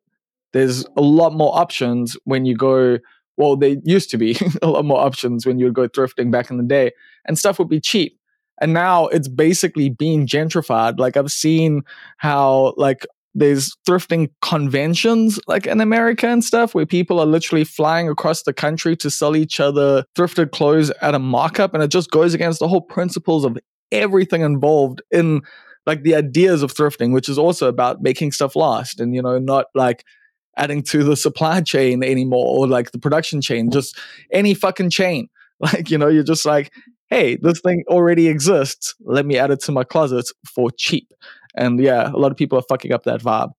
[0.53, 2.97] there's a lot more options when you go
[3.37, 6.49] well they used to be a lot more options when you would go thrifting back
[6.49, 6.91] in the day
[7.25, 8.17] and stuff would be cheap.
[8.61, 10.99] And now it's basically being gentrified.
[10.99, 11.83] Like i've seen
[12.17, 13.05] how like
[13.35, 18.53] there's thrifting conventions like in America and stuff where people are literally flying across the
[18.53, 22.59] country to sell each other thrifted clothes at a markup and it just goes against
[22.59, 23.57] the whole principles of
[23.91, 25.41] everything involved in
[25.85, 29.39] like the ideas of thrifting which is also about making stuff last and you know
[29.39, 30.03] not like
[30.57, 33.97] adding to the supply chain anymore or like the production chain just
[34.31, 35.27] any fucking chain
[35.59, 36.71] like you know you're just like
[37.09, 41.11] hey this thing already exists let me add it to my closet for cheap
[41.55, 43.51] and yeah, a lot of people are fucking up that vibe.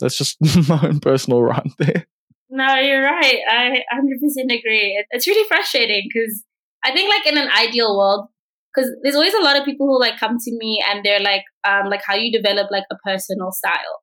[0.00, 0.36] That's just
[0.68, 2.06] my own personal rant there.
[2.50, 3.38] No, you're right.
[3.48, 5.04] I 100% agree.
[5.10, 6.44] It's really frustrating because
[6.82, 8.28] I think, like, in an ideal world,
[8.74, 11.42] because there's always a lot of people who like come to me and they're like,
[11.66, 14.02] um, like how you develop like a personal style,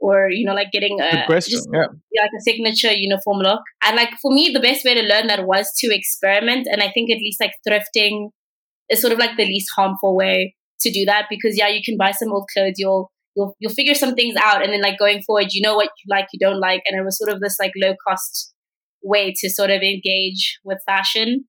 [0.00, 1.86] or you know, like getting a question, just, yeah.
[2.22, 3.60] like a signature uniform look.
[3.84, 6.66] And like for me, the best way to learn that was to experiment.
[6.70, 8.30] And I think at least like thrifting
[8.88, 11.96] is sort of like the least harmful way to do that because yeah, you can
[11.96, 15.22] buy some old clothes, you'll you'll you'll figure some things out and then like going
[15.22, 16.82] forward, you know what you like, you don't like.
[16.86, 18.54] And it was sort of this like low cost
[19.02, 21.44] way to sort of engage with fashion.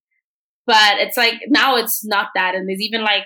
[0.68, 2.53] But it's like now it's not that.
[2.53, 3.24] And there's even like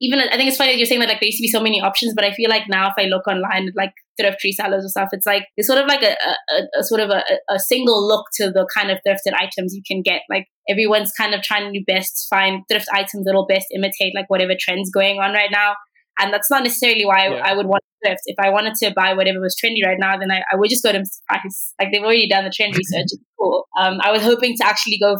[0.00, 1.62] even I think it's funny that you're saying that like there used to be so
[1.62, 4.82] many options, but I feel like now if I look online at like thrift resellers
[4.84, 7.58] or stuff, it's like it's sort of like a, a, a sort of a, a,
[7.58, 10.22] single look to the kind of thrifted items you can get.
[10.30, 14.30] Like everyone's kind of trying to do best find thrift items that'll best imitate like
[14.30, 15.74] whatever trends going on right now.
[16.18, 17.42] And that's not necessarily why yeah.
[17.44, 18.22] I, I would want to thrift.
[18.24, 20.82] If I wanted to buy whatever was trendy right now, then I, I would just
[20.82, 21.04] go to.
[21.28, 21.74] Price.
[21.78, 23.04] Like they've already done the trend research.
[23.04, 23.66] It's cool.
[23.78, 25.16] Um, I was hoping to actually go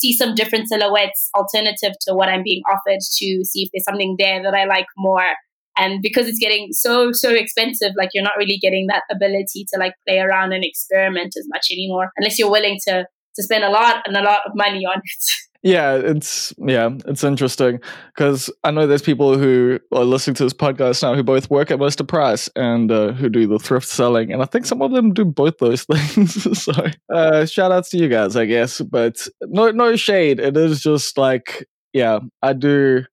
[0.00, 4.16] see some different silhouettes alternative to what I'm being offered to see if there's something
[4.18, 5.22] there that I like more.
[5.76, 9.78] And because it's getting so, so expensive, like you're not really getting that ability to
[9.78, 13.70] like play around and experiment as much anymore, unless you're willing to to spend a
[13.70, 15.24] lot and a lot of money on it.
[15.62, 17.80] Yeah, it's yeah, it's interesting
[18.14, 21.70] because I know there's people who are listening to this podcast now who both work
[21.70, 22.06] at Mr.
[22.06, 25.22] Price and uh, who do the thrift selling, and I think some of them do
[25.22, 26.62] both those things.
[26.62, 26.72] so,
[27.12, 28.80] uh, shout outs to you guys, I guess.
[28.80, 30.40] But no, no shade.
[30.40, 33.04] It is just like, yeah, I do,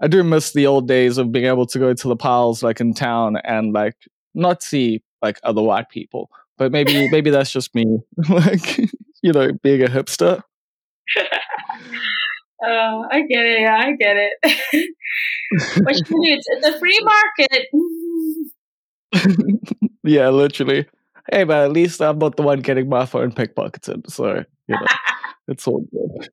[0.00, 2.80] I do miss the old days of being able to go to the piles like
[2.80, 3.96] in town and like
[4.34, 6.30] not see like other white people.
[6.58, 7.86] But maybe, maybe that's just me,
[8.28, 8.78] like
[9.22, 10.42] you know, being a hipster.
[12.62, 13.60] Oh, I get it.
[13.60, 14.94] Yeah, I get it.
[15.84, 16.16] what you do?
[16.22, 17.68] It's, it's a free market.
[20.02, 20.86] yeah, literally.
[21.30, 24.86] Hey, but at least I'm not the one getting my phone pickpocketed, so you know,
[25.48, 26.30] it's all good.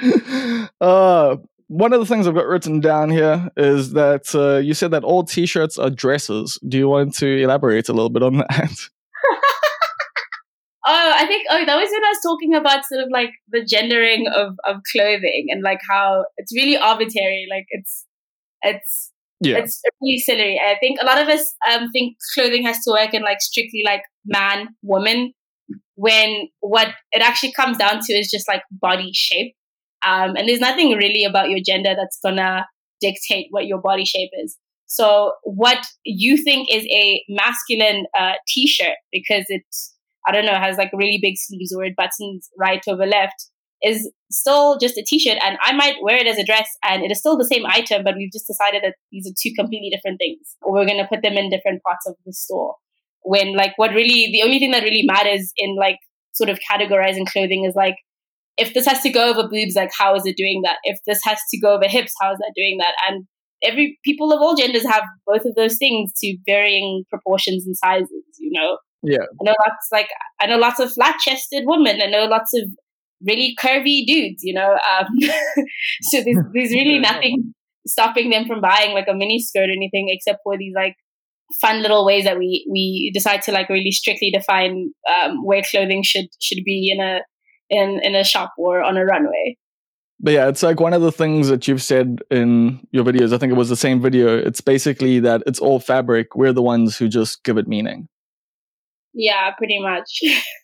[0.80, 1.36] uh,
[1.68, 5.04] one of the things I've got written down here is that uh, you said that
[5.04, 6.58] all T-shirts are dresses.
[6.66, 8.88] Do you want to elaborate a little bit on that?
[10.90, 13.62] Oh, I think oh that was when I was talking about sort of like the
[13.62, 17.46] gendering of of clothing and like how it's really arbitrary.
[17.50, 18.06] Like it's
[18.62, 19.58] it's yeah.
[19.58, 20.58] it's really silly.
[20.58, 23.82] I think a lot of us um think clothing has to work in like strictly
[23.84, 25.34] like man woman
[25.96, 29.54] when what it actually comes down to is just like body shape.
[30.06, 32.66] Um, and there's nothing really about your gender that's gonna
[33.02, 34.56] dictate what your body shape is.
[34.86, 39.94] So what you think is a masculine uh, t-shirt because it's
[40.28, 43.48] I don't know has like really big sleeves or it buttons right over left
[43.82, 47.10] is still just a t-shirt and I might wear it as a dress and it
[47.10, 50.18] is still the same item but we've just decided that these are two completely different
[50.18, 50.56] things.
[50.62, 52.74] Or we're going to put them in different parts of the store.
[53.22, 55.98] When like what really the only thing that really matters in like
[56.34, 57.96] sort of categorizing clothing is like
[58.56, 60.78] if this has to go over boobs like how is it doing that?
[60.84, 62.94] If this has to go over hips how is that doing that?
[63.08, 63.26] And
[63.62, 68.24] every people of all genders have both of those things to varying proportions and sizes
[68.38, 70.08] you know yeah i know lots like
[70.40, 72.68] i know lots of flat chested women i know lots of
[73.22, 74.72] really curvy dudes, you know.
[74.72, 75.06] Um,
[76.02, 77.54] so there's, there's really nothing
[77.86, 80.94] stopping them from buying like a mini skirt or anything except for these like
[81.60, 84.90] fun little ways that we we decide to like really strictly define
[85.22, 87.20] um, where clothing should should be in a
[87.70, 89.56] in in a shop or on a runway.
[90.20, 93.32] But yeah, it's like one of the things that you've said in your videos.
[93.32, 94.36] I think it was the same video.
[94.36, 96.34] It's basically that it's all fabric.
[96.34, 98.08] We're the ones who just give it meaning.
[99.14, 100.20] Yeah, pretty much.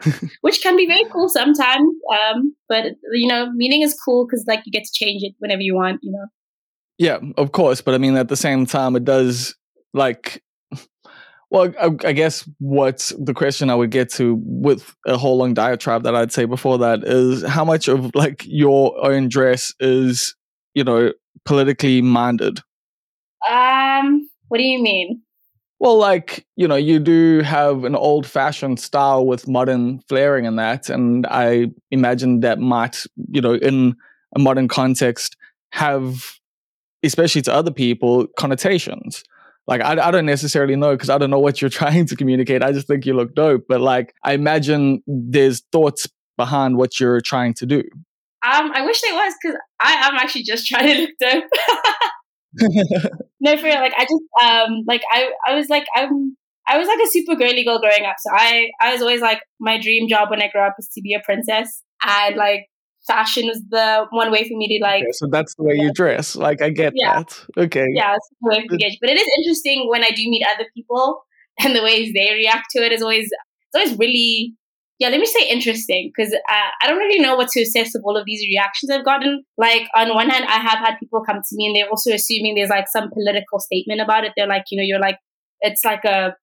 [0.42, 1.88] which can be very cool sometimes.
[2.12, 5.62] Um, but you know, meaning is cool because like you get to change it whenever
[5.62, 6.00] you want.
[6.02, 6.26] You know.
[6.98, 9.54] Yeah, of course, but I mean, at the same time, it does
[9.94, 10.42] like.
[11.50, 15.54] Well, I, I guess what the question I would get to with a whole long
[15.54, 20.36] diatribe that I'd say before that is how much of like your own dress is,
[20.74, 21.14] you know,
[21.46, 22.60] politically minded.
[23.50, 25.22] Um, what do you mean?
[25.80, 30.56] Well, like, you know, you do have an old fashioned style with modern flaring in
[30.56, 30.90] that.
[30.90, 33.94] And I imagine that might, you know, in
[34.34, 35.36] a modern context,
[35.72, 36.32] have,
[37.04, 39.22] especially to other people, connotations.
[39.68, 42.62] Like, I, I don't necessarily know because I don't know what you're trying to communicate.
[42.62, 43.66] I just think you look dope.
[43.68, 47.84] But like, I imagine there's thoughts behind what you're trying to do.
[48.44, 51.44] Um, I wish there was because I am actually just trying to look dope.
[53.40, 53.76] no, for real.
[53.76, 56.36] Like I just um like I I was like I'm
[56.66, 58.16] I was like a super girly girl growing up.
[58.18, 61.00] So I I was always like my dream job when I grew up was to
[61.00, 62.66] be a princess, and like
[63.06, 65.02] fashion was the one way for me to like.
[65.02, 66.36] Okay, so that's the way you dress.
[66.36, 67.22] Like I get yeah.
[67.22, 67.46] that.
[67.56, 67.86] Okay.
[67.94, 68.98] Yeah, it's the way to gauge.
[69.00, 71.22] But it is interesting when I do meet other people
[71.60, 74.54] and the ways they react to it is always it's always really
[74.98, 78.02] yeah, let me say interesting because uh, I don't really know what to assess of
[78.04, 79.44] all of these reactions I've gotten.
[79.56, 82.56] Like, on one hand, I have had people come to me and they're also assuming
[82.56, 84.32] there's like some political statement about it.
[84.36, 85.18] They're like, you know, you're like,
[85.60, 86.34] it's like a,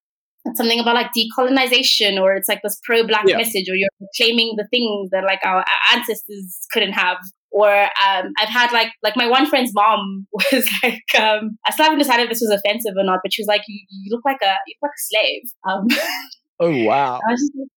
[0.46, 3.36] it's something about like decolonization or it's like this pro black yeah.
[3.36, 7.18] message or you're claiming the things that like our ancestors couldn't have.
[7.50, 11.84] Or um, I've had like like my one friend's mom was like um, I still
[11.84, 14.24] haven't decided if this was offensive or not, but she was like you, you look
[14.26, 15.42] like a you look like a slave.
[15.66, 15.86] Um,
[16.58, 17.20] Oh wow,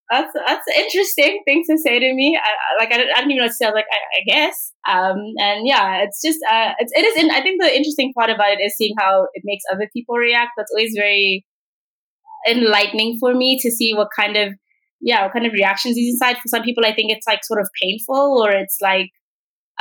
[0.09, 2.39] that's that's an interesting thing to say to me.
[2.41, 3.65] I, like I, I didn't even know what to say.
[3.65, 4.71] I was like, I, I guess.
[4.87, 7.23] Um, and yeah, it's just uh, it's it is.
[7.23, 10.15] In, I think the interesting part about it is seeing how it makes other people
[10.15, 10.51] react.
[10.55, 11.45] That's always very
[12.47, 14.53] enlightening for me to see what kind of
[15.01, 16.37] yeah what kind of reactions is inside.
[16.37, 19.09] For some people, I think it's like sort of painful, or it's like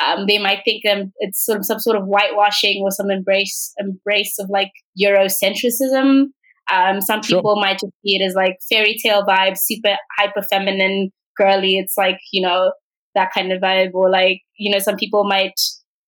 [0.04, 3.72] um, they might think um, it's sort of some sort of whitewashing or some embrace
[3.78, 6.26] embrace of like Eurocentrism
[6.72, 7.62] um, some people sure.
[7.62, 11.78] might just see it as like fairy tale vibes, super hyper feminine, girly.
[11.78, 12.72] It's like, you know,
[13.14, 13.94] that kind of vibe.
[13.94, 15.58] Or like, you know, some people might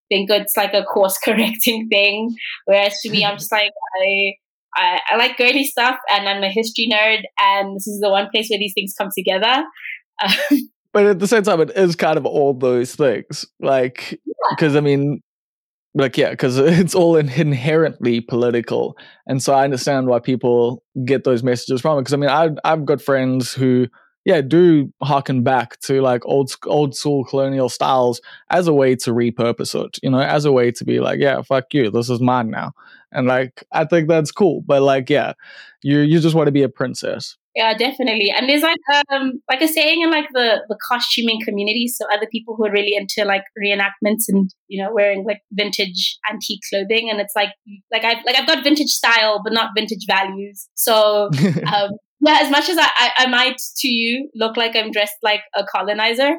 [0.09, 2.35] think it's like a course correcting thing.
[2.67, 3.71] Whereas to me, I'm just like,
[4.03, 4.33] I,
[4.77, 7.23] I, I, like girly stuff and I'm a history nerd.
[7.39, 9.65] And this is the one place where these things come together.
[10.93, 13.47] but at the same time, it is kind of all those things.
[13.61, 14.79] Like, because yeah.
[14.79, 15.23] I mean,
[15.95, 18.97] like yeah because it's all inherently political.
[19.27, 22.59] And so i understand why people get those messages from it because i mean I've,
[22.65, 23.87] I've got friends who
[24.25, 28.21] yeah do harken back to like old old school colonial styles
[28.51, 31.41] as a way to repurpose it you know as a way to be like yeah
[31.43, 32.73] fuck you this is mine now.
[33.13, 35.33] And like i think that's cool but like yeah
[35.83, 38.33] you you just want to be a princess yeah, definitely.
[38.37, 38.79] And there's like
[39.13, 42.73] um like a saying in like the the costuming community, so other people who are
[42.73, 47.51] really into like reenactments and you know wearing like vintage antique clothing, and it's like
[47.93, 50.69] like I've like I've got vintage style but not vintage values.
[50.75, 51.31] So
[51.75, 51.91] um
[52.21, 55.41] yeah, as much as I, I, I might to you look like I'm dressed like
[55.55, 56.37] a colonizer,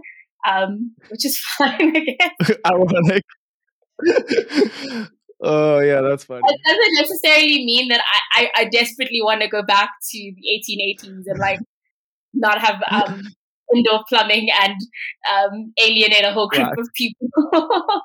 [0.48, 2.58] um, which is fine, I guess.
[2.66, 3.24] Ironic.
[5.42, 6.42] Oh yeah, that's funny.
[6.46, 8.02] It doesn't necessarily mean that
[8.36, 11.60] I, I, I desperately want to go back to the 1880s and like
[12.34, 13.24] not have um,
[13.76, 14.76] indoor plumbing and
[15.32, 16.78] um, alienate a whole group right.
[16.78, 18.04] of people.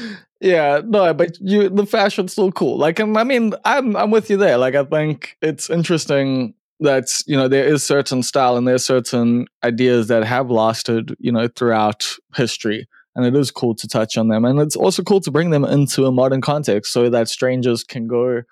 [0.40, 2.76] yeah, no, but you the fashion's still cool.
[2.78, 4.58] Like, I mean, I'm I'm with you there.
[4.58, 9.46] Like, I think it's interesting that you know there is certain style and there's certain
[9.64, 12.86] ideas that have lasted you know throughout history
[13.16, 15.64] and it is cool to touch on them and it's also cool to bring them
[15.64, 18.42] into a modern context so that strangers can go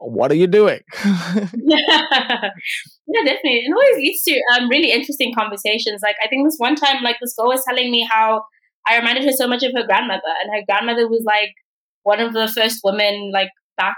[0.00, 1.12] what are you doing yeah.
[1.54, 6.74] yeah definitely it always leads to um, really interesting conversations like i think this one
[6.74, 8.42] time like this girl was telling me how
[8.88, 11.54] i reminded her so much of her grandmother and her grandmother was like
[12.02, 13.96] one of the first women like back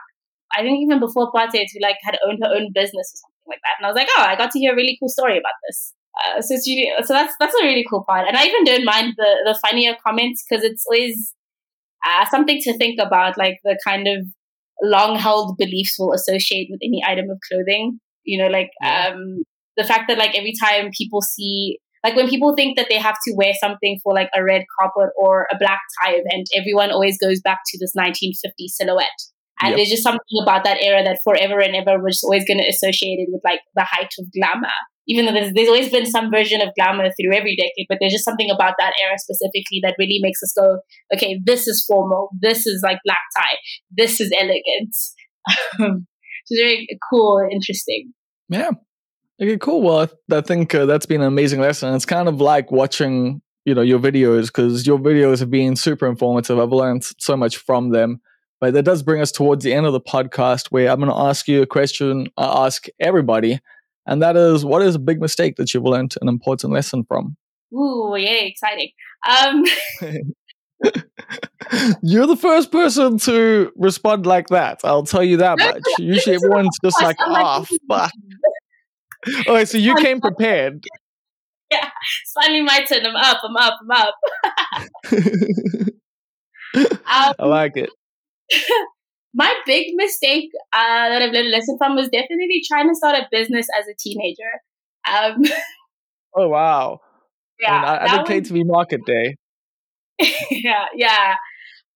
[0.53, 3.61] I think even before apartheid, who like had owned her own business or something like
[3.63, 3.77] that.
[3.79, 5.95] And I was like, oh, I got to hear a really cool story about this.
[6.19, 8.27] Uh, so it's really, so that's that's a really cool part.
[8.27, 11.35] And I even don't mind the the funnier comments because it's always
[12.07, 14.27] uh, something to think about, like the kind of
[14.83, 18.01] long held beliefs we'll associate with any item of clothing.
[18.25, 19.43] You know, like um,
[19.77, 23.17] the fact that like every time people see like when people think that they have
[23.27, 27.19] to wear something for like a red carpet or a black tie event, everyone always
[27.19, 29.21] goes back to this 1950 silhouette.
[29.63, 29.77] And yep.
[29.77, 33.19] there's just something about that era that forever and ever was always going to associate
[33.19, 34.73] it with like the height of glamour.
[35.11, 38.13] Even though there's, there's always been some version of glamour through every decade, but there's
[38.13, 40.79] just something about that era specifically that really makes us go,
[41.13, 43.57] okay, this is formal, this is like black tie,
[43.91, 44.95] this is elegant.
[46.49, 48.13] it's very cool interesting.
[48.49, 48.71] Yeah.
[49.43, 49.83] Okay, cool.
[49.83, 51.93] Well, I think uh, that's been an amazing lesson.
[51.95, 56.07] It's kind of like watching, you know, your videos because your videos have been super
[56.07, 56.59] informative.
[56.59, 58.21] I've learned so much from them.
[58.61, 61.19] But that does bring us towards the end of the podcast where I'm going to
[61.19, 63.59] ask you a question I ask everybody.
[64.11, 67.37] And that is, what is a big mistake that you've learned an important lesson from?
[67.73, 68.91] Ooh, yeah, exciting.
[69.27, 69.65] Um,
[72.03, 74.81] You're the first person to respond like that.
[74.85, 75.83] I'll tell you that much.
[75.99, 78.11] Usually everyone's just like, oh, fuck.
[79.47, 80.85] Right, so you came prepared.
[81.71, 81.89] Yeah,
[82.23, 83.07] it's finally my turn.
[83.07, 84.15] I'm up, I'm up, I'm up.
[86.75, 87.91] um, I like it.
[89.35, 93.17] My big mistake uh, that I've learned a lesson from was definitely trying to start
[93.17, 94.51] a business as a teenager.
[95.09, 95.45] Um,
[96.37, 97.01] oh wow!
[97.61, 99.37] Yeah, I, mean, I, I did to be Market Day.
[100.51, 101.35] yeah, yeah.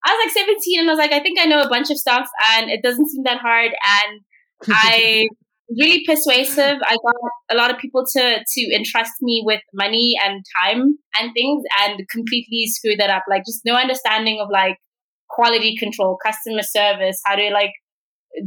[0.06, 1.96] I was like 17 and I was like, I think I know a bunch of
[1.96, 3.72] stuff and it doesn't seem that hard.
[3.72, 4.20] And
[4.68, 5.26] I
[5.70, 6.76] really persuasive.
[6.82, 7.14] I got
[7.50, 12.06] a lot of people to to entrust me with money and time and things and
[12.10, 13.24] completely screw that up.
[13.28, 14.76] Like just no understanding of like
[15.34, 17.72] quality control, customer service, how to like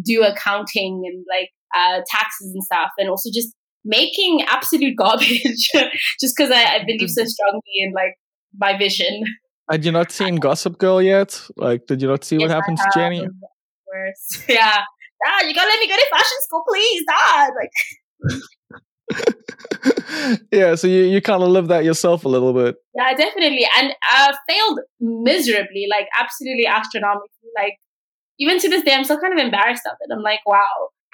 [0.02, 3.54] do accounting and like uh, taxes and stuff, and also just
[3.86, 5.70] making absolute garbage
[6.22, 8.16] just because I, I, believe so strongly in like
[8.58, 9.24] my vision.
[9.70, 11.42] Had you not seen Gossip Girl yet?
[11.58, 13.20] Like, did you not see yes, what happened to Jenny?
[13.22, 14.44] Worse.
[14.48, 14.82] Yeah.
[15.26, 17.50] Dad, you gotta let me go to fashion school, please, Dad.
[17.60, 18.40] Like
[20.51, 22.76] yeah, so you, you kind of live that yourself a little bit.
[22.95, 23.68] Yeah, definitely.
[23.78, 27.30] And I failed miserably, like absolutely astronomically.
[27.55, 27.78] Like
[28.39, 30.14] even to this day, I'm still kind of embarrassed of it.
[30.14, 30.89] I'm like, wow.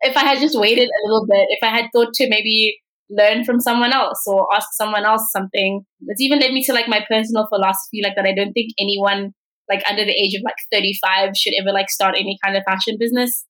[0.00, 2.78] if I had just waited a little bit, if I had thought to maybe
[3.08, 6.88] learn from someone else or ask someone else something, it's even led me to like
[6.88, 9.32] my personal philosophy, like that I don't think anyone
[9.68, 12.96] like under the age of like 35 should ever like start any kind of fashion
[12.98, 13.46] business.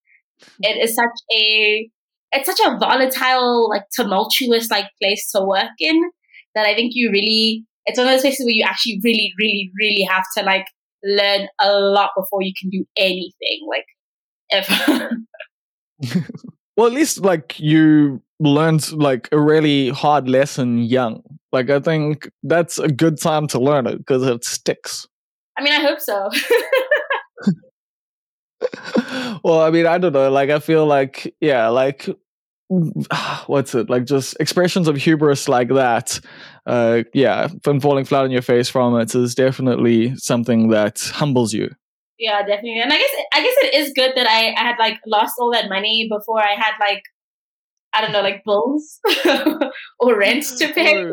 [0.60, 1.90] It is such a
[2.32, 6.00] it's such a volatile, like tumultuous, like place to work in
[6.54, 9.70] that I think you really, it's one of those places where you actually really, really,
[9.78, 10.66] really have to like
[11.02, 13.86] learn a lot before you can do anything, like
[14.50, 15.10] ever.
[16.76, 21.22] well, at least like you learned like a really hard lesson young.
[21.52, 25.06] Like I think that's a good time to learn it because it sticks.
[25.58, 26.30] I mean, I hope so.
[29.42, 30.30] well, I mean, I don't know.
[30.30, 32.08] Like, I feel like, yeah, like,
[33.46, 33.90] what's it?
[33.90, 36.20] Like, just expressions of hubris like that.
[36.66, 41.52] Uh, yeah, from falling flat on your face from it is definitely something that humbles
[41.52, 41.70] you.
[42.18, 42.80] Yeah, definitely.
[42.80, 45.50] And I guess, I guess it is good that I, I had like lost all
[45.52, 47.02] that money before I had like,
[47.94, 49.00] I don't know, like bills
[50.00, 51.10] or rent to pay.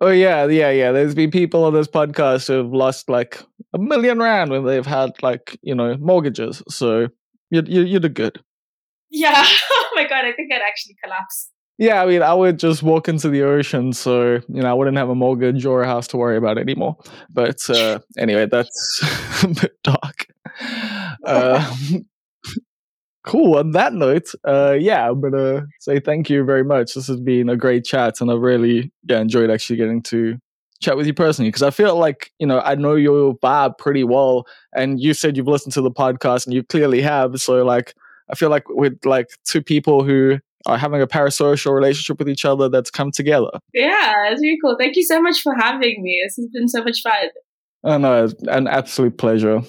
[0.00, 0.90] Oh yeah, yeah, yeah.
[0.90, 3.40] There's been people on this podcast who've lost like
[3.72, 6.62] a million rand when they've had like you know mortgages.
[6.68, 7.08] So
[7.54, 8.42] you you you did good.
[9.10, 9.44] Yeah.
[9.70, 11.50] Oh my god, I think I'd actually collapse.
[11.78, 14.96] Yeah, I mean, I would just walk into the ocean, so you know, I wouldn't
[14.96, 16.96] have a mortgage or a house to worry about anymore.
[17.30, 19.00] But uh, anyway, that's
[19.44, 20.26] a bit dark.
[21.24, 21.74] Uh,
[23.24, 23.56] cool.
[23.56, 26.94] On that note, uh, yeah, I'm gonna say thank you very much.
[26.94, 30.38] This has been a great chat, and I really yeah enjoyed actually getting to
[30.80, 34.04] chat with you personally because I feel like you know I know your vibe pretty
[34.04, 37.40] well, and you said you've listened to the podcast, and you clearly have.
[37.40, 37.94] So like,
[38.30, 42.44] I feel like with like two people who are having a parasocial relationship with each
[42.44, 43.50] other that's come together.
[43.72, 44.76] Yeah, it's really cool.
[44.78, 46.22] Thank you so much for having me.
[46.24, 47.28] This has been so much fun.
[47.84, 49.62] Oh no, an absolute pleasure.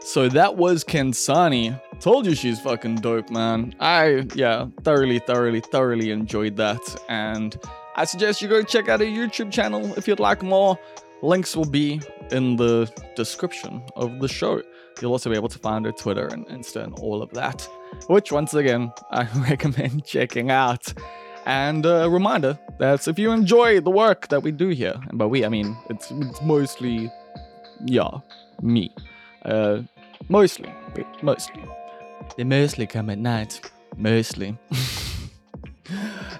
[0.00, 3.74] So that was Khensani Told you she's fucking dope, man.
[3.80, 6.80] I, yeah, thoroughly, thoroughly, thoroughly enjoyed that.
[7.08, 7.56] And
[7.96, 10.78] I suggest you go check out her YouTube channel if you'd like more.
[11.22, 14.62] Links will be in the description of the show.
[15.00, 17.66] You'll also be able to find her Twitter and Insta and all of that,
[18.08, 20.92] which, once again, I recommend checking out.
[21.46, 25.24] And a reminder that if you enjoy the work that we do here, and by
[25.24, 27.10] we, I mean it's, it's mostly,
[27.86, 28.10] yeah,
[28.60, 28.92] me.
[29.42, 29.82] Uh,
[30.28, 30.70] mostly,
[31.22, 31.62] mostly.
[32.36, 33.70] They mostly come at night.
[33.96, 34.58] Mostly.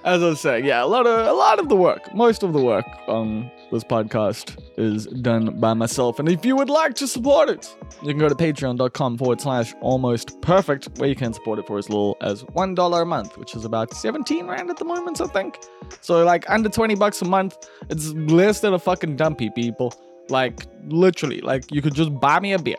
[0.03, 2.53] As I was saying, yeah, a lot of a lot of the work, most of
[2.53, 6.19] the work on this podcast is done by myself.
[6.19, 9.73] And if you would like to support it, you can go to patreon.com forward slash
[9.81, 13.55] almost perfect, where you can support it for as little as $1 a month, which
[13.55, 15.59] is about 17 Rand at the moment, I think.
[16.01, 17.57] So, like, under 20 bucks a month,
[17.89, 19.93] it's less than a fucking dumpy, people.
[20.29, 22.77] Like, literally, like, you could just buy me a beer.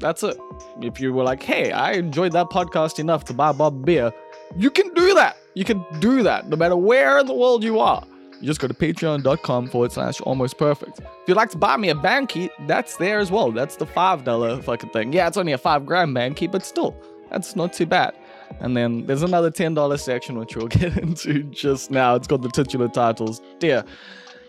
[0.00, 0.36] That's it.
[0.82, 4.12] If you were like, hey, I enjoyed that podcast enough to buy Bob beer,
[4.56, 5.36] you can do that.
[5.56, 8.04] You can do that no matter where in the world you are.
[8.42, 10.98] You just go to patreon.com forward slash almost perfect.
[10.98, 13.50] If you'd like to buy me a banky, that's there as well.
[13.50, 15.14] That's the $5 fucking thing.
[15.14, 16.94] Yeah, it's only a 5 grand banky, but still,
[17.30, 18.14] that's not too bad.
[18.60, 22.16] And then there's another $10 section, which we'll get into just now.
[22.16, 23.82] It's got the titular titles tier.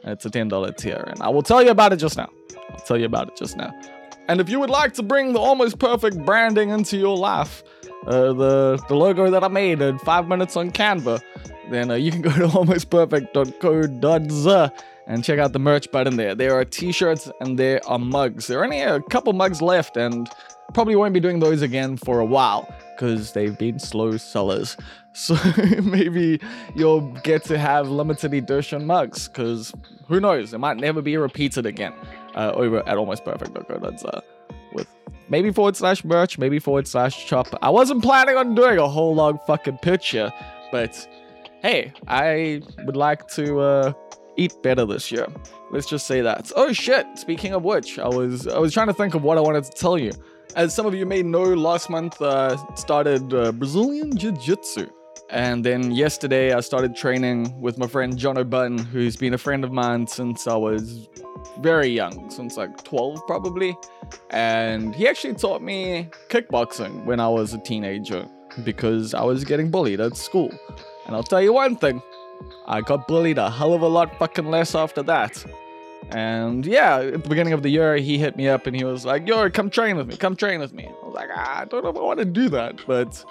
[0.04, 2.30] It's a $10 tier, and I will tell you about it just now.
[2.72, 3.74] I'll tell you about it just now.
[4.28, 7.64] And if you would like to bring the almost perfect branding into your life,
[8.08, 11.22] uh, the, the logo that I made in five minutes on Canva,
[11.70, 14.74] then uh, you can go to almostperfect.co.za
[15.08, 16.36] and check out the merch button there.
[16.36, 18.48] There are t-shirts and there are mugs.
[18.48, 20.28] There are only a couple mugs left and
[20.74, 24.78] probably won't be doing those again for a while because they've been slow sellers.
[25.18, 25.36] So
[25.82, 26.40] maybe
[26.76, 29.74] you'll get to have limited edition mugs because
[30.08, 31.92] who knows, it might never be repeated again
[32.36, 34.22] uh, over at almostperfect.co.za
[34.74, 34.88] with
[35.30, 37.48] maybe forward slash merch, maybe forward slash chop.
[37.62, 40.32] I wasn't planning on doing a whole long fucking picture,
[40.72, 41.08] but
[41.62, 43.94] hey, I would like to uh,
[44.38, 45.28] eat better this year.
[45.72, 46.52] Let's just say that.
[46.56, 47.06] Oh shit!
[47.16, 49.72] Speaking of which, I was I was trying to think of what I wanted to
[49.72, 50.12] tell you.
[50.56, 54.88] As some of you may know, last month uh, started uh, Brazilian Jiu Jitsu.
[55.30, 59.66] And then yesterday, I started training with my friend John O'Button, who's been a friend
[59.66, 61.10] of mine since I was
[61.62, 63.76] very young, since like 12 probably.
[64.30, 68.28] And he actually taught me kickboxing when I was a teenager
[68.64, 70.52] because I was getting bullied at school.
[71.06, 72.02] And I'll tell you one thing
[72.66, 75.46] I got bullied a hell of a lot fucking less after that.
[76.10, 79.06] And yeah, at the beginning of the year, he hit me up and he was
[79.06, 80.88] like, Yo, come train with me, come train with me.
[80.88, 83.24] I was like, ah, I don't know if I want to do that, but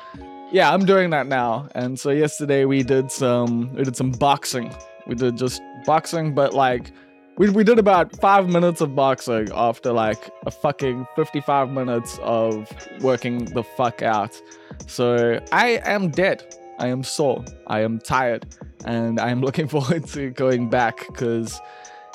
[0.53, 1.69] yeah, I'm doing that now.
[1.75, 4.75] And so yesterday we did some we did some boxing.
[5.07, 6.91] We did just boxing, but like
[7.39, 12.71] we, we did about five minutes of boxing after like a fucking 55 minutes of
[13.01, 14.41] working the fuck out.
[14.87, 16.43] So I am dead.
[16.79, 17.45] I am sore.
[17.67, 18.47] I am tired.
[18.85, 21.61] And I am looking forward to going back because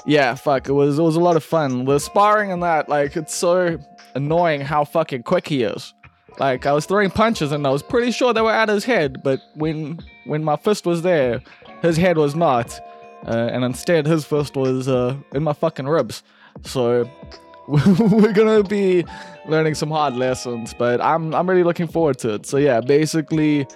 [0.05, 1.85] yeah, fuck, it was it was a lot of fun.
[1.85, 3.77] The sparring and that, like, it's so
[4.15, 5.93] annoying how fucking quick he is.
[6.39, 9.21] Like I was throwing punches and I was pretty sure they were at his head,
[9.23, 11.41] but when when my fist was there,
[11.81, 12.79] his head was not,
[13.27, 16.23] uh, and instead his fist was uh, in my fucking ribs.
[16.63, 17.09] So
[17.67, 19.05] we're gonna be
[19.47, 22.45] learning some hard lessons, but I'm I'm really looking forward to it.
[22.45, 23.67] So yeah, basically,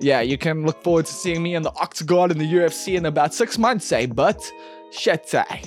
[0.00, 3.06] yeah, you can look forward to seeing me in the octagon in the UFC in
[3.06, 4.50] about six months, say, but
[4.90, 5.62] shit, say.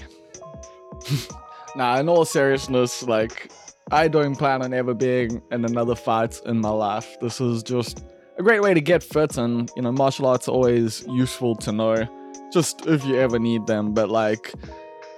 [1.76, 3.52] nah, in all seriousness, like
[3.92, 7.18] I don't plan on ever being in another fight in my life.
[7.22, 8.04] This is just
[8.38, 11.72] a great way to get fit, and you know, martial arts are always useful to
[11.72, 12.08] know,
[12.52, 13.94] just if you ever need them.
[13.94, 14.54] But like,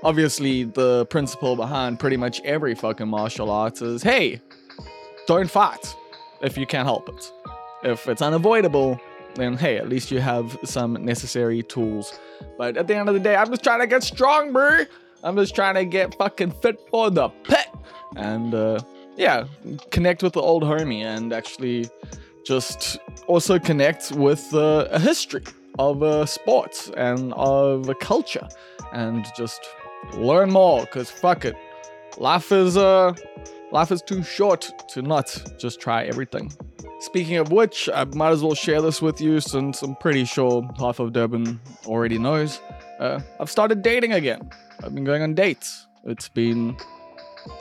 [0.03, 4.41] obviously, the principle behind pretty much every fucking martial arts is hey,
[5.27, 5.95] don't fight
[6.41, 7.31] if you can't help it.
[7.83, 8.99] If it's unavoidable,
[9.35, 12.19] then hey, at least you have some necessary tools.
[12.57, 14.85] But at the end of the day, I'm just trying to get strong, bro.
[15.23, 17.67] I'm just trying to get fucking fit for the pit
[18.15, 18.79] and uh,
[19.15, 19.45] yeah,
[19.91, 21.87] connect with the old homie and actually
[22.43, 22.97] just
[23.27, 25.43] also connect with uh, a history
[25.79, 28.47] of uh, sports and of culture
[28.93, 29.61] and just
[30.13, 31.55] learn more because fuck it
[32.17, 33.13] life is uh
[33.71, 36.51] life is too short to not just try everything
[36.99, 40.67] speaking of which i might as well share this with you since i'm pretty sure
[40.77, 42.59] half of durban already knows
[42.99, 44.49] uh, i've started dating again
[44.83, 46.75] i've been going on dates it's been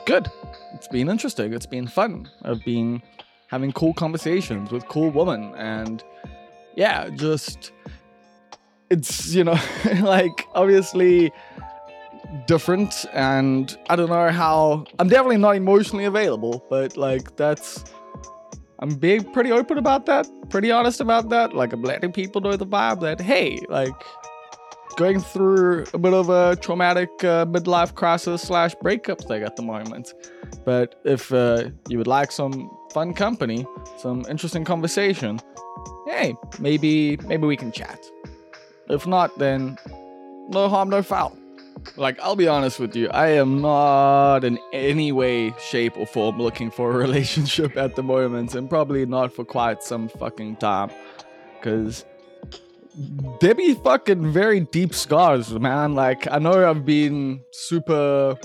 [0.05, 0.29] good.
[0.73, 1.53] It's been interesting.
[1.53, 2.29] It's been fun.
[2.43, 3.01] I've been
[3.47, 6.03] having cool conversations with cool women and
[6.75, 7.71] yeah, just
[8.91, 9.57] it's you know
[10.01, 11.31] like obviously
[12.45, 17.83] different and I don't know how I'm definitely not emotionally available, but like that's
[18.79, 21.53] I'm being pretty open about that, pretty honest about that.
[21.53, 23.93] Like I'm letting people know the vibe that hey, like
[24.97, 29.63] going through a bit of a traumatic uh, midlife crisis slash breakup thing at the
[29.63, 30.13] moment.
[30.65, 33.65] But if uh, you would like some fun company,
[33.97, 35.39] some interesting conversation,
[36.07, 37.99] hey, maybe maybe we can chat.
[38.91, 39.77] If not, then
[40.49, 41.37] no harm, no foul.
[41.95, 46.37] Like, I'll be honest with you, I am not in any way, shape, or form
[46.37, 50.91] looking for a relationship at the moment, and probably not for quite some fucking time.
[51.57, 52.05] Because
[53.39, 55.95] there be fucking very deep scars, man.
[55.95, 58.37] Like, I know I've been super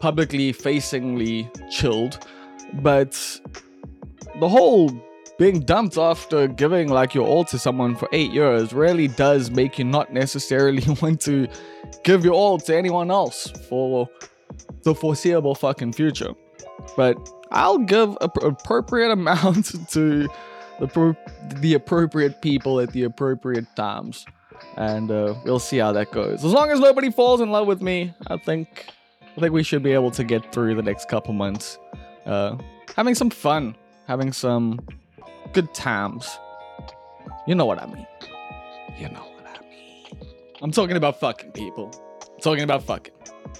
[0.00, 2.18] publicly facingly chilled,
[2.72, 3.12] but
[4.40, 4.90] the whole
[5.38, 9.78] being dumped after giving like your all to someone for eight years really does make
[9.78, 11.46] you not necessarily want to
[12.04, 14.08] give your all to anyone else for
[14.82, 16.32] the foreseeable fucking future.
[16.96, 17.16] But
[17.50, 20.28] I'll give an appropriate amount to
[20.80, 21.16] the pro-
[21.56, 24.26] the appropriate people at the appropriate times,
[24.76, 26.44] and uh, we'll see how that goes.
[26.44, 28.86] As long as nobody falls in love with me, I think
[29.36, 31.78] I think we should be able to get through the next couple months,
[32.26, 32.56] uh,
[32.94, 33.74] having some fun,
[34.06, 34.80] having some
[35.52, 36.38] good times.
[37.46, 38.06] You know what I mean.
[38.98, 40.04] You know what I mean.
[40.62, 41.90] I'm talking about fucking people.
[42.34, 43.12] I'm talking about fucking.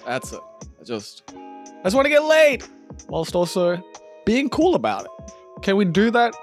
[0.04, 0.40] That's it.
[0.80, 2.64] I just I just want to get laid
[3.08, 3.82] whilst also
[4.24, 5.32] being cool about it.
[5.62, 6.34] Can we do that?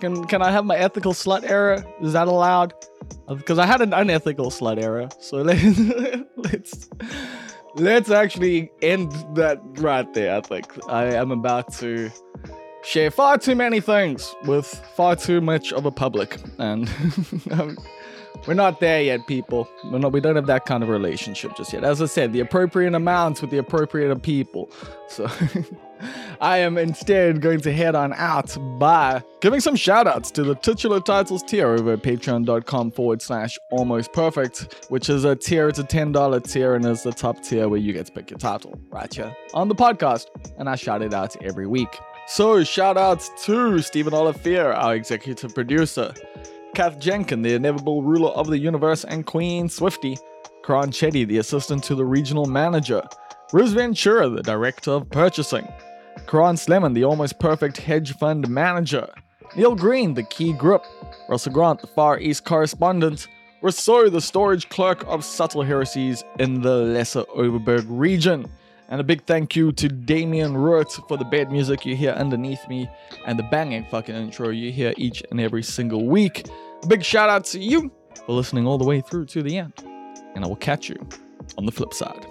[0.00, 1.84] Can can I have my ethical slut era?
[2.00, 2.74] Is that allowed?
[3.28, 5.08] Uh, because I had an unethical slut era.
[5.18, 5.78] So let's
[6.36, 6.88] let's
[7.76, 10.36] let's actually end that right there.
[10.36, 12.10] I think I am about to
[12.82, 16.88] share far too many things with far too much of a public, and
[17.50, 17.76] um,
[18.46, 19.68] we're not there yet, people.
[19.84, 21.84] We're not, we don't have that kind of relationship just yet.
[21.84, 24.70] As I said, the appropriate amounts with the appropriate people.
[25.08, 25.30] So
[26.40, 30.56] I am instead going to head on out by giving some shout outs to the
[30.56, 35.78] titular titles tier over at patreon.com forward slash almost perfect, which is a tier, it's
[35.78, 38.78] a $10 tier and is the top tier where you get to pick your title
[38.90, 40.26] right here on the podcast.
[40.58, 41.96] And I shout it out every week.
[42.26, 46.14] So, shout outs to Stephen Olivier, our executive producer,
[46.74, 50.16] Kath Jenkin, the inevitable ruler of the universe, and Queen Swifty,
[50.64, 53.02] Karan Chetty, the assistant to the regional manager,
[53.52, 55.66] Riz Ventura, the director of purchasing,
[56.26, 59.08] Karan Slemon, the almost perfect hedge fund manager,
[59.56, 60.84] Neil Green, the key grip,
[61.28, 63.26] Russell Grant, the Far East correspondent,
[63.60, 68.46] Rousseau, the storage clerk of subtle heresies in the Lesser Oberberg region.
[68.92, 72.68] And a big thank you to Damien Root for the bed music you hear underneath
[72.68, 72.90] me
[73.24, 76.46] and the banging fucking intro you hear each and every single week.
[76.82, 77.90] A big shout out to you
[78.26, 79.72] for listening all the way through to the end.
[80.34, 81.08] And I will catch you
[81.56, 82.26] on the flip side.